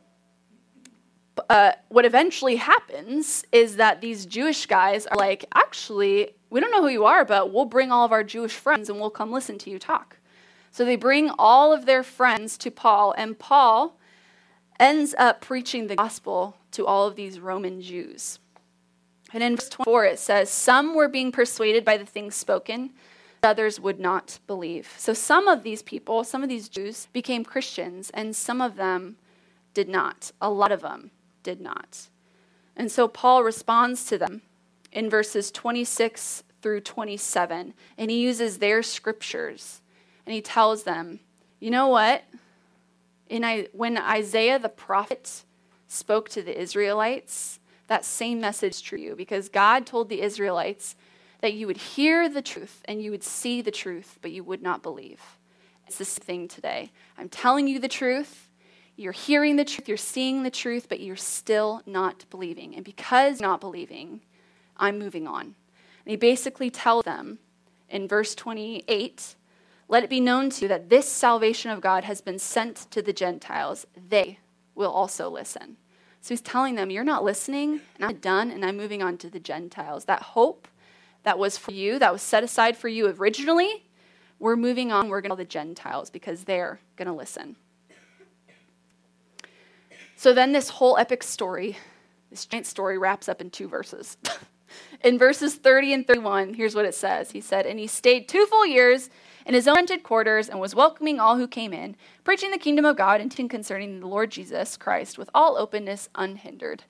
uh, 1.49 1.73
what 1.89 2.05
eventually 2.05 2.55
happens 2.55 3.43
is 3.51 3.75
that 3.75 4.01
these 4.01 4.25
Jewish 4.25 4.65
guys 4.65 5.05
are 5.07 5.17
like, 5.17 5.45
actually, 5.53 6.35
we 6.49 6.59
don't 6.59 6.71
know 6.71 6.81
who 6.81 6.89
you 6.89 7.05
are, 7.05 7.25
but 7.25 7.51
we'll 7.51 7.65
bring 7.65 7.91
all 7.91 8.05
of 8.05 8.11
our 8.11 8.23
Jewish 8.23 8.53
friends 8.53 8.89
and 8.89 8.99
we'll 8.99 9.09
come 9.09 9.31
listen 9.31 9.57
to 9.59 9.69
you 9.69 9.79
talk. 9.79 10.17
So 10.71 10.85
they 10.85 10.95
bring 10.95 11.29
all 11.37 11.73
of 11.73 11.85
their 11.85 12.03
friends 12.03 12.57
to 12.59 12.71
Paul, 12.71 13.13
and 13.17 13.37
Paul 13.37 13.97
ends 14.79 15.15
up 15.17 15.41
preaching 15.41 15.87
the 15.87 15.95
gospel 15.95 16.55
to 16.71 16.85
all 16.85 17.07
of 17.07 17.15
these 17.15 17.39
Roman 17.39 17.81
Jews. 17.81 18.39
And 19.33 19.43
in 19.43 19.55
verse 19.55 19.69
24, 19.69 20.05
it 20.05 20.19
says, 20.19 20.49
Some 20.49 20.95
were 20.95 21.07
being 21.07 21.31
persuaded 21.31 21.85
by 21.85 21.97
the 21.97 22.05
things 22.05 22.35
spoken, 22.35 22.91
others 23.43 23.79
would 23.79 23.99
not 23.99 24.39
believe. 24.47 24.93
So 24.97 25.13
some 25.13 25.47
of 25.47 25.63
these 25.63 25.81
people, 25.81 26.23
some 26.23 26.43
of 26.43 26.49
these 26.49 26.69
Jews, 26.69 27.07
became 27.13 27.43
Christians, 27.43 28.09
and 28.11 28.35
some 28.35 28.61
of 28.61 28.75
them 28.75 29.17
did 29.73 29.87
not. 29.87 30.31
A 30.41 30.49
lot 30.49 30.71
of 30.71 30.81
them 30.81 31.11
did 31.43 31.61
not. 31.61 32.07
And 32.75 32.91
so 32.91 33.07
Paul 33.07 33.43
responds 33.43 34.05
to 34.05 34.17
them 34.17 34.41
in 34.91 35.09
verses 35.09 35.51
26 35.51 36.43
through 36.61 36.81
27, 36.81 37.73
and 37.97 38.11
he 38.11 38.19
uses 38.19 38.57
their 38.57 38.83
scriptures, 38.83 39.81
and 40.25 40.33
he 40.33 40.41
tells 40.41 40.83
them, 40.83 41.19
You 41.59 41.71
know 41.71 41.87
what? 41.87 42.23
In 43.29 43.43
I, 43.43 43.67
when 43.73 43.97
Isaiah 43.97 44.59
the 44.59 44.69
prophet 44.69 45.43
spoke 45.87 46.29
to 46.29 46.41
the 46.41 46.59
Israelites, 46.59 47.58
that 47.89 48.05
same 48.05 48.39
message 48.39 48.81
to 48.89 48.97
you 48.97 49.15
because 49.15 49.49
God 49.49 49.85
told 49.85 50.09
the 50.09 50.21
Israelites 50.21 50.95
that 51.41 51.53
you 51.53 51.67
would 51.67 51.77
hear 51.77 52.29
the 52.29 52.41
truth 52.41 52.81
and 52.85 53.01
you 53.01 53.11
would 53.11 53.23
see 53.23 53.61
the 53.61 53.71
truth, 53.71 54.17
but 54.21 54.31
you 54.31 54.43
would 54.43 54.61
not 54.61 54.81
believe. 54.81 55.21
It's 55.87 55.97
the 55.97 56.05
same 56.05 56.23
thing 56.23 56.47
today. 56.47 56.91
I'm 57.17 57.29
telling 57.29 57.67
you 57.67 57.79
the 57.79 57.87
truth. 57.87 58.49
You're 58.95 59.11
hearing 59.13 59.55
the 59.55 59.63
truth, 59.63 59.87
you're 59.87 59.97
seeing 59.97 60.43
the 60.43 60.51
truth, 60.51 60.87
but 60.89 60.99
you're 60.99 61.15
still 61.15 61.81
not 61.85 62.25
believing. 62.29 62.75
And 62.75 62.83
because 62.83 63.39
you're 63.39 63.49
not 63.49 63.61
believing, 63.61 64.21
I'm 64.75 64.99
moving 64.99 65.25
on. 65.25 65.43
And 65.43 65.55
he 66.05 66.17
basically 66.17 66.69
tells 66.69 67.05
them 67.05 67.39
in 67.89 68.09
verse 68.09 68.35
28 68.35 69.35
let 69.89 70.03
it 70.03 70.09
be 70.09 70.19
known 70.19 70.51
to 70.51 70.61
you 70.61 70.67
that 70.67 70.89
this 70.89 71.09
salvation 71.09 71.71
of 71.71 71.81
God 71.81 72.03
has 72.03 72.21
been 72.21 72.37
sent 72.37 72.91
to 72.91 73.01
the 73.01 73.11
Gentiles. 73.11 73.87
They 73.97 74.37
will 74.75 74.91
also 74.91 75.29
listen. 75.31 75.77
So 76.21 76.29
he's 76.29 76.41
telling 76.41 76.75
them, 76.75 76.89
You're 76.89 77.03
not 77.03 77.23
listening, 77.23 77.81
and 77.95 78.05
I'm 78.05 78.17
done, 78.17 78.51
and 78.51 78.65
I'm 78.65 78.77
moving 78.77 79.01
on 79.01 79.17
to 79.19 79.29
the 79.29 79.39
Gentiles. 79.39 80.05
That 80.05 80.21
hope 80.21 80.67
that 81.23 81.39
was 81.39 81.57
for 81.57 81.71
you, 81.71 81.99
that 81.99 82.13
was 82.13 82.21
set 82.21 82.43
aside 82.43 82.77
for 82.77 82.87
you 82.87 83.07
originally, 83.07 83.83
we're 84.39 84.55
moving 84.55 84.91
on. 84.91 85.09
We're 85.09 85.21
going 85.21 85.31
to 85.31 85.35
the 85.35 85.45
Gentiles 85.45 86.09
because 86.09 86.45
they're 86.45 86.79
going 86.95 87.07
to 87.07 87.13
listen. 87.13 87.57
So 90.15 90.33
then, 90.33 90.53
this 90.53 90.69
whole 90.69 90.97
epic 90.97 91.23
story, 91.23 91.77
this 92.29 92.45
giant 92.45 92.65
story, 92.65 92.97
wraps 92.97 93.29
up 93.29 93.41
in 93.41 93.49
two 93.49 93.67
verses. 93.67 94.17
in 95.03 95.17
verses 95.17 95.55
30 95.55 95.93
and 95.93 96.07
31, 96.07 96.53
here's 96.53 96.75
what 96.75 96.85
it 96.85 96.95
says 96.95 97.31
He 97.31 97.41
said, 97.41 97.65
And 97.65 97.79
he 97.79 97.87
stayed 97.87 98.27
two 98.27 98.45
full 98.45 98.65
years 98.65 99.09
in 99.45 99.53
his 99.53 99.67
own 99.67 99.75
rented 99.75 100.03
quarters 100.03 100.49
and 100.49 100.59
was 100.59 100.75
welcoming 100.75 101.19
all 101.19 101.37
who 101.37 101.47
came 101.47 101.73
in, 101.73 101.95
preaching 102.23 102.51
the 102.51 102.57
kingdom 102.57 102.85
of 102.85 102.97
God 102.97 103.21
and 103.21 103.31
teaching 103.31 103.49
concerning 103.49 103.99
the 103.99 104.07
Lord 104.07 104.31
Jesus 104.31 104.77
Christ 104.77 105.17
with 105.17 105.29
all 105.33 105.57
openness 105.57 106.09
unhindered. 106.15 106.83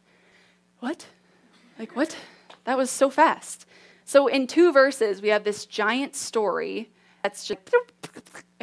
What? 0.79 1.07
Like, 1.77 1.95
what? 1.95 2.15
That 2.65 2.77
was 2.77 2.89
so 2.89 3.09
fast. 3.09 3.65
So, 4.05 4.27
in 4.27 4.47
two 4.47 4.71
verses, 4.71 5.21
we 5.21 5.29
have 5.29 5.43
this 5.43 5.65
giant 5.65 6.15
story 6.15 6.89
that's 7.23 7.45
just, 7.45 7.59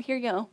here 0.03 0.17
you 0.17 0.31
go. 0.31 0.49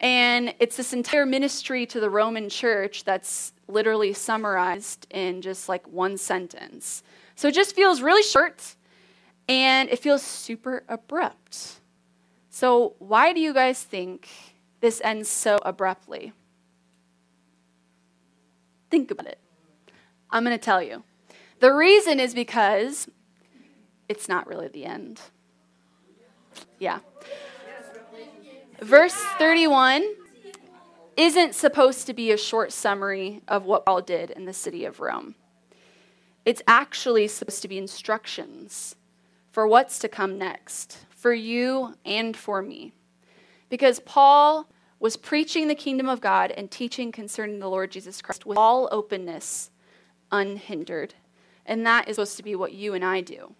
And 0.00 0.54
it's 0.60 0.76
this 0.76 0.92
entire 0.92 1.26
ministry 1.26 1.84
to 1.86 2.00
the 2.00 2.10
Roman 2.10 2.48
church 2.48 3.04
that's 3.04 3.52
literally 3.66 4.12
summarized 4.12 5.06
in 5.10 5.42
just 5.42 5.68
like 5.68 5.86
one 5.88 6.16
sentence. 6.16 7.02
So 7.34 7.48
it 7.48 7.54
just 7.54 7.74
feels 7.74 8.00
really 8.00 8.22
short 8.22 8.76
and 9.48 9.88
it 9.88 9.98
feels 9.98 10.22
super 10.22 10.84
abrupt. 10.88 11.80
So, 12.58 12.96
why 12.98 13.32
do 13.32 13.38
you 13.38 13.54
guys 13.54 13.84
think 13.84 14.28
this 14.80 15.00
ends 15.04 15.28
so 15.28 15.60
abruptly? 15.64 16.32
Think 18.90 19.12
about 19.12 19.28
it. 19.28 19.38
I'm 20.28 20.42
going 20.42 20.58
to 20.58 20.64
tell 20.64 20.82
you. 20.82 21.04
The 21.60 21.72
reason 21.72 22.18
is 22.18 22.34
because 22.34 23.08
it's 24.08 24.28
not 24.28 24.48
really 24.48 24.66
the 24.66 24.86
end. 24.86 25.20
Yeah. 26.80 26.98
Verse 28.82 29.14
31 29.38 30.04
isn't 31.16 31.54
supposed 31.54 32.08
to 32.08 32.12
be 32.12 32.32
a 32.32 32.36
short 32.36 32.72
summary 32.72 33.40
of 33.46 33.66
what 33.66 33.86
Paul 33.86 34.02
did 34.02 34.32
in 34.32 34.46
the 34.46 34.52
city 34.52 34.84
of 34.84 34.98
Rome. 34.98 35.36
It's 36.44 36.62
actually 36.66 37.28
supposed 37.28 37.62
to 37.62 37.68
be 37.68 37.78
instructions 37.78 38.96
for 39.52 39.64
what's 39.64 40.00
to 40.00 40.08
come 40.08 40.36
next 40.36 41.04
for 41.18 41.34
you 41.34 41.94
and 42.04 42.36
for 42.36 42.62
me. 42.62 42.92
Because 43.68 43.98
Paul 44.00 44.68
was 45.00 45.16
preaching 45.16 45.68
the 45.68 45.74
kingdom 45.74 46.08
of 46.08 46.20
God 46.20 46.52
and 46.52 46.70
teaching 46.70 47.12
concerning 47.12 47.58
the 47.58 47.68
Lord 47.68 47.90
Jesus 47.90 48.22
Christ 48.22 48.46
with 48.46 48.56
all 48.56 48.88
openness, 48.92 49.70
unhindered. 50.30 51.14
And 51.66 51.84
that 51.84 52.08
is 52.08 52.16
supposed 52.16 52.36
to 52.36 52.42
be 52.42 52.54
what 52.54 52.72
you 52.72 52.94
and 52.94 53.04
I 53.04 53.20
do. 53.20 53.54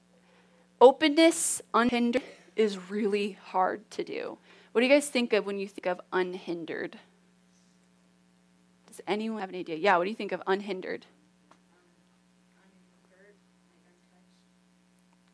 Openness, 0.81 1.61
unhindered, 1.75 2.23
is 2.55 2.79
really 2.91 3.39
hard 3.43 3.89
to 3.93 4.05
do. 4.05 4.39
What 4.73 4.81
do 4.81 4.87
you 4.87 4.93
guys 4.93 5.09
think 5.09 5.33
of 5.33 5.45
when 5.45 5.59
you 5.59 5.67
think 5.67 5.87
of 5.87 6.01
unhindered? 6.13 6.99
Does 8.87 9.01
anyone 9.07 9.41
have 9.41 9.51
an 9.51 9.57
idea? 9.57 9.77
Yeah, 9.77 9.97
what 9.97 10.05
do 10.05 10.11
you 10.11 10.17
think 10.17 10.33
of 10.33 10.43
unhindered? 10.47 11.07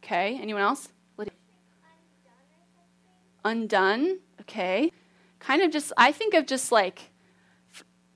Okay, 0.03 0.39
anyone 0.41 0.63
else? 0.63 0.89
Undone, 3.45 4.19
okay? 4.41 4.91
Kind 5.39 5.63
of 5.63 5.71
just, 5.71 5.93
I 5.97 6.13
think 6.13 6.35
of 6.35 6.47
just 6.47 6.73
like, 6.73 7.11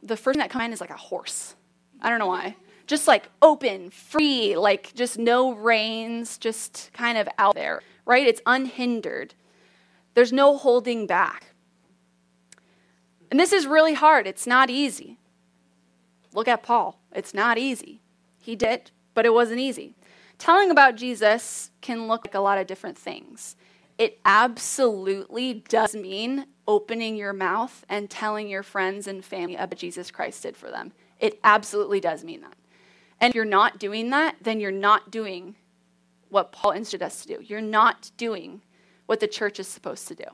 the 0.02 0.16
first 0.16 0.36
thing 0.36 0.40
that 0.40 0.50
comes 0.50 0.64
in 0.64 0.72
is 0.72 0.80
like 0.80 0.90
a 0.90 0.96
horse. 0.96 1.54
I 2.00 2.10
don't 2.10 2.18
know 2.18 2.28
why. 2.28 2.56
Just 2.86 3.06
like 3.06 3.28
open, 3.42 3.90
free, 3.90 4.56
like 4.56 4.94
just 4.94 5.18
no 5.18 5.52
reins, 5.54 6.38
just 6.38 6.90
kind 6.92 7.18
of 7.18 7.28
out 7.36 7.54
there, 7.54 7.82
right? 8.06 8.26
It's 8.26 8.40
unhindered. 8.46 9.34
There's 10.14 10.32
no 10.32 10.56
holding 10.56 11.06
back. 11.06 11.54
And 13.30 13.38
this 13.38 13.52
is 13.52 13.66
really 13.66 13.94
hard. 13.94 14.26
It's 14.26 14.46
not 14.46 14.70
easy. 14.70 15.18
Look 16.32 16.48
at 16.48 16.62
Paul. 16.62 16.98
It's 17.12 17.34
not 17.34 17.58
easy. 17.58 18.00
He 18.40 18.56
did, 18.56 18.90
but 19.12 19.26
it 19.26 19.34
wasn't 19.34 19.60
easy. 19.60 19.94
Telling 20.38 20.70
about 20.70 20.94
Jesus 20.94 21.70
can 21.80 22.06
look 22.06 22.24
like 22.24 22.34
a 22.34 22.40
lot 22.40 22.58
of 22.58 22.66
different 22.66 22.96
things 22.96 23.56
it 23.98 24.20
absolutely 24.24 25.54
does 25.68 25.94
mean 25.94 26.46
opening 26.68 27.16
your 27.16 27.32
mouth 27.32 27.84
and 27.88 28.08
telling 28.08 28.48
your 28.48 28.62
friends 28.62 29.08
and 29.08 29.24
family 29.24 29.56
about 29.56 29.76
Jesus 29.76 30.10
Christ 30.10 30.44
did 30.44 30.56
for 30.56 30.70
them. 30.70 30.92
It 31.18 31.40
absolutely 31.42 31.98
does 32.00 32.22
mean 32.22 32.42
that. 32.42 32.54
And 33.20 33.30
if 33.30 33.34
you're 33.34 33.44
not 33.44 33.78
doing 33.78 34.10
that, 34.10 34.36
then 34.40 34.60
you're 34.60 34.70
not 34.70 35.10
doing 35.10 35.56
what 36.28 36.52
Paul 36.52 36.72
instructed 36.72 37.06
us 37.06 37.22
to 37.22 37.36
do. 37.36 37.42
You're 37.42 37.60
not 37.60 38.12
doing 38.16 38.62
what 39.06 39.18
the 39.18 39.26
church 39.26 39.58
is 39.58 39.66
supposed 39.66 40.06
to 40.08 40.14
do. 40.14 40.24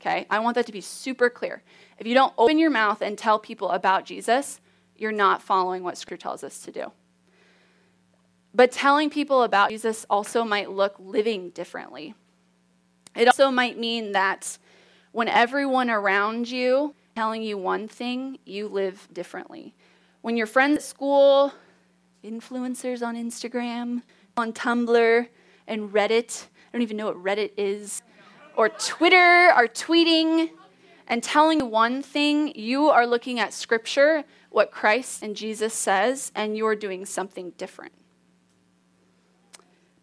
Okay? 0.00 0.26
I 0.30 0.38
want 0.38 0.54
that 0.54 0.66
to 0.66 0.72
be 0.72 0.80
super 0.80 1.28
clear. 1.28 1.62
If 1.98 2.06
you 2.06 2.14
don't 2.14 2.34
open 2.38 2.58
your 2.58 2.70
mouth 2.70 3.02
and 3.02 3.18
tell 3.18 3.38
people 3.38 3.70
about 3.70 4.04
Jesus, 4.04 4.60
you're 4.96 5.12
not 5.12 5.42
following 5.42 5.82
what 5.82 5.98
Scripture 5.98 6.22
tells 6.22 6.44
us 6.44 6.60
to 6.60 6.70
do. 6.70 6.92
But 8.54 8.72
telling 8.72 9.10
people 9.10 9.42
about 9.42 9.70
Jesus 9.70 10.04
also 10.10 10.44
might 10.44 10.70
look 10.70 10.96
living 10.98 11.50
differently. 11.50 12.14
It 13.14 13.26
also 13.26 13.50
might 13.50 13.78
mean 13.78 14.12
that 14.12 14.58
when 15.12 15.28
everyone 15.28 15.90
around 15.90 16.48
you 16.48 16.94
telling 17.14 17.42
you 17.42 17.58
one 17.58 17.88
thing, 17.88 18.38
you 18.44 18.68
live 18.68 19.08
differently. 19.12 19.74
When 20.22 20.36
your 20.36 20.46
friends 20.46 20.78
at 20.78 20.82
school, 20.82 21.52
influencers 22.24 23.06
on 23.06 23.16
Instagram, 23.16 24.02
on 24.36 24.52
Tumblr, 24.52 25.28
and 25.66 25.92
Reddit, 25.92 26.46
I 26.46 26.72
don't 26.72 26.82
even 26.82 26.96
know 26.96 27.06
what 27.06 27.22
Reddit 27.22 27.52
is, 27.56 28.02
or 28.56 28.68
Twitter 28.68 29.16
are 29.16 29.66
tweeting 29.66 30.50
and 31.08 31.22
telling 31.22 31.60
you 31.60 31.66
one 31.66 32.02
thing, 32.02 32.52
you 32.54 32.88
are 32.88 33.06
looking 33.06 33.40
at 33.40 33.52
Scripture, 33.52 34.24
what 34.50 34.70
Christ 34.70 35.22
and 35.22 35.34
Jesus 35.34 35.74
says, 35.74 36.30
and 36.34 36.56
you're 36.56 36.76
doing 36.76 37.04
something 37.04 37.50
different. 37.58 37.92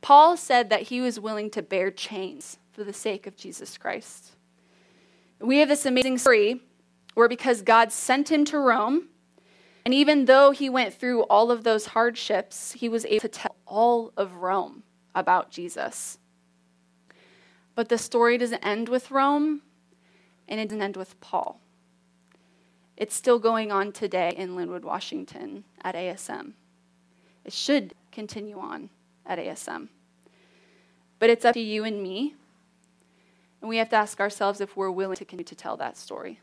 Paul 0.08 0.38
said 0.38 0.70
that 0.70 0.84
he 0.84 1.02
was 1.02 1.20
willing 1.20 1.50
to 1.50 1.62
bear 1.62 1.92
chains 1.92 2.60
for 2.72 2.86
the 2.86 2.94
sake 2.94 3.28
of 3.28 3.36
Jesus 3.36 3.78
Christ. 3.78 4.38
We 5.42 5.58
have 5.58 5.68
this 5.68 5.86
amazing 5.86 6.20
story 6.20 6.62
where 7.14 7.28
because 7.28 7.62
God 7.62 7.92
sent 7.92 8.32
him 8.32 8.46
to 8.46 8.58
Rome, 8.58 9.10
and 9.84 9.94
even 9.94 10.24
though 10.24 10.52
he 10.52 10.70
went 10.70 10.94
through 10.94 11.24
all 11.24 11.52
of 11.52 11.66
those 11.66 11.88
hardships, 11.88 12.72
he 12.72 12.88
was 12.88 13.04
able 13.04 13.20
to 13.20 13.28
tell 13.28 13.58
all 13.66 14.14
of 14.16 14.36
Rome 14.36 14.84
about 15.14 15.52
Jesus. 15.52 16.18
But 17.76 17.90
the 17.90 17.98
story 17.98 18.38
doesn't 18.38 18.66
end 18.66 18.88
with 18.88 19.12
Rome, 19.12 19.62
and 20.48 20.58
it 20.58 20.70
doesn't 20.70 20.82
end 20.82 20.96
with 20.96 21.20
Paul. 21.20 21.60
It's 22.96 23.14
still 23.14 23.40
going 23.40 23.74
on 23.74 23.92
today 23.92 24.34
in 24.38 24.52
Lynnwood, 24.52 24.84
Washington 24.84 25.66
at 25.82 25.96
ASM. 25.96 26.54
It 27.44 27.52
should 27.52 27.94
continue 28.14 28.58
on 28.58 28.90
at 29.26 29.38
ASM. 29.38 29.90
But 31.20 31.30
it's 31.30 31.46
up 31.46 31.54
to 31.54 31.60
you 31.60 31.84
and 31.84 32.02
me 32.02 32.36
and 33.62 33.70
we 33.70 33.78
have 33.78 33.90
to 33.90 33.96
ask 33.96 34.20
ourselves 34.20 34.62
if 34.62 34.76
we're 34.76 34.92
willing 34.92 35.18
to 35.18 35.26
continue 35.26 35.46
to 35.46 35.56
tell 35.56 35.78
that 35.78 35.98
story. 35.98 36.40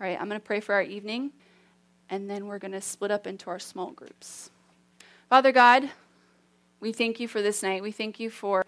All 0.00 0.06
right, 0.06 0.18
I'm 0.20 0.28
going 0.28 0.40
to 0.40 0.46
pray 0.46 0.60
for 0.60 0.74
our 0.74 0.82
evening, 0.82 1.32
and 2.08 2.30
then 2.30 2.46
we're 2.46 2.58
going 2.58 2.72
to 2.72 2.80
split 2.80 3.10
up 3.10 3.26
into 3.26 3.50
our 3.50 3.58
small 3.58 3.90
groups. 3.90 4.50
Father 5.28 5.52
God, 5.52 5.90
we 6.80 6.92
thank 6.92 7.18
you 7.18 7.26
for 7.26 7.42
this 7.42 7.62
night. 7.62 7.82
We 7.82 7.92
thank 7.92 8.20
you 8.20 8.30
for 8.30 8.64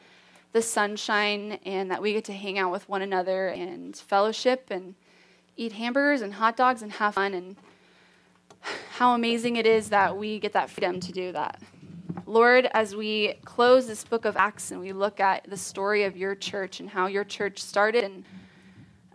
the 0.53 0.61
sunshine 0.61 1.61
and 1.64 1.90
that 1.92 2.03
we 2.03 2.12
get 2.12 2.24
to 2.24 2.33
hang 2.33 2.59
out 2.59 2.72
with 2.72 2.88
one 2.88 3.03
another 3.03 3.48
and 3.48 3.96
fellowship 3.96 4.66
and 4.70 4.96
eat 5.57 5.72
hamburgers 5.72 6.22
and 6.22 6.35
hot 6.35 6.57
dogs 6.57 6.83
and 6.83 6.90
have 6.92 7.14
fun 7.14 7.35
and 7.35 7.57
how 8.90 9.14
amazing 9.14 9.55
it 9.55 9.64
is 9.64 9.90
that 9.90 10.16
we 10.16 10.40
get 10.40 10.53
that 10.53 10.68
freedom 10.68 10.98
to 10.98 11.12
do 11.12 11.31
that. 11.31 11.62
Lord, 12.31 12.71
as 12.75 12.95
we 12.95 13.35
close 13.45 13.88
this 13.88 14.05
book 14.05 14.25
of 14.25 14.37
Acts 14.37 14.71
and 14.71 14.81
we 14.81 14.93
look 14.93 15.19
at 15.19 15.51
the 15.51 15.57
story 15.57 16.05
of 16.05 16.16
your 16.16 16.37
church 16.37 16.79
and 16.79 16.88
how 16.88 17.09
your 17.09 17.25
church 17.25 17.61
started, 17.61 18.05
and 18.05 18.25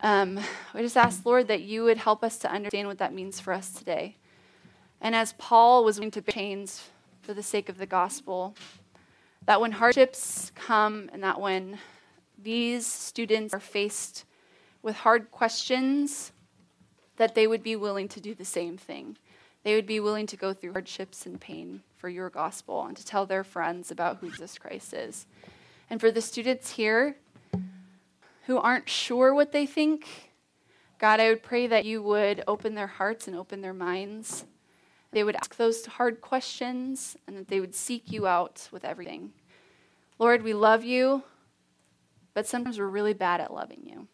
um, 0.04 0.43
we 0.73 0.82
just 0.82 0.97
ask, 0.97 1.25
Lord, 1.25 1.47
that 1.47 1.62
you 1.62 1.86
would 1.86 1.95
help 1.95 2.25
us 2.25 2.38
to 2.39 2.51
understand 2.51 2.89
what 2.89 2.97
that 2.97 3.13
means 3.13 3.39
for 3.39 3.54
us 3.54 3.71
today. 3.71 4.17
And 4.99 5.15
as 5.15 5.32
Paul 5.38 5.86
was 5.86 5.97
willing 5.97 6.12
to 6.12 6.21
bear 6.21 6.34
chains 6.34 6.89
for 7.21 7.34
the 7.34 7.41
sake 7.41 7.69
of 7.69 7.78
the 7.78 7.86
gospel, 7.86 8.54
that 9.45 9.62
when 9.62 9.71
hardships 9.71 10.51
come 10.54 11.10
and 11.13 11.23
that 11.23 11.39
when 11.39 11.80
these 12.38 12.86
students 12.86 13.54
are 13.54 13.62
faced 13.62 14.25
with 14.82 14.97
hard 14.97 15.32
questions, 15.32 16.34
that 17.15 17.34
they 17.34 17.47
would 17.47 17.63
be 17.63 17.78
willing 17.78 18.10
to 18.10 18.19
do 18.19 18.36
the 18.36 18.43
same 18.43 18.75
thing. 18.75 19.15
They 19.63 19.73
would 19.73 19.88
be 19.88 20.01
willing 20.01 20.28
to 20.28 20.36
go 20.36 20.51
through 20.51 20.73
hardships 20.73 21.25
and 21.25 21.39
pain 21.39 21.82
for 22.05 22.09
your 22.09 22.29
gospel 22.29 22.85
and 22.85 22.95
to 22.95 23.03
tell 23.03 23.25
their 23.25 23.43
friends 23.43 23.89
about 23.89 24.17
who 24.17 24.29
Jesus 24.29 24.59
Christ 24.59 24.93
is. 24.93 25.25
And 25.89 25.99
for 25.99 26.11
the 26.11 26.21
students 26.21 26.69
here 26.69 27.15
who 28.45 28.59
aren't 28.59 28.87
sure 28.87 29.33
what 29.33 29.51
they 29.51 29.65
think, 29.65 30.29
God, 30.99 31.19
I 31.19 31.29
would 31.29 31.41
pray 31.41 31.65
that 31.65 31.83
you 31.83 32.03
would 32.03 32.43
open 32.47 32.75
their 32.75 32.85
hearts 32.85 33.27
and 33.27 33.35
open 33.35 33.61
their 33.61 33.73
minds. 33.73 34.45
They 35.13 35.23
would 35.23 35.35
ask 35.35 35.55
those 35.55 35.83
hard 35.87 36.21
questions 36.21 37.17
and 37.25 37.37
that 37.37 37.47
they 37.47 37.59
would 37.59 37.73
seek 37.73 38.11
you 38.11 38.27
out 38.27 38.69
with 38.71 38.85
everything. 38.85 39.31
Lord, 40.19 40.43
we 40.43 40.53
love 40.53 40.83
you, 40.83 41.23
but 42.35 42.45
sometimes 42.45 42.77
we're 42.77 42.85
really 42.85 43.15
bad 43.15 43.41
at 43.41 43.51
loving 43.51 43.81
you. 43.83 44.07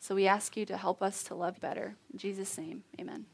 So 0.00 0.14
we 0.14 0.26
ask 0.26 0.56
you 0.56 0.64
to 0.64 0.78
help 0.78 1.02
us 1.02 1.22
to 1.24 1.34
love 1.34 1.60
better. 1.60 1.96
In 2.10 2.18
Jesus' 2.18 2.56
name, 2.56 2.84
amen. 2.98 3.26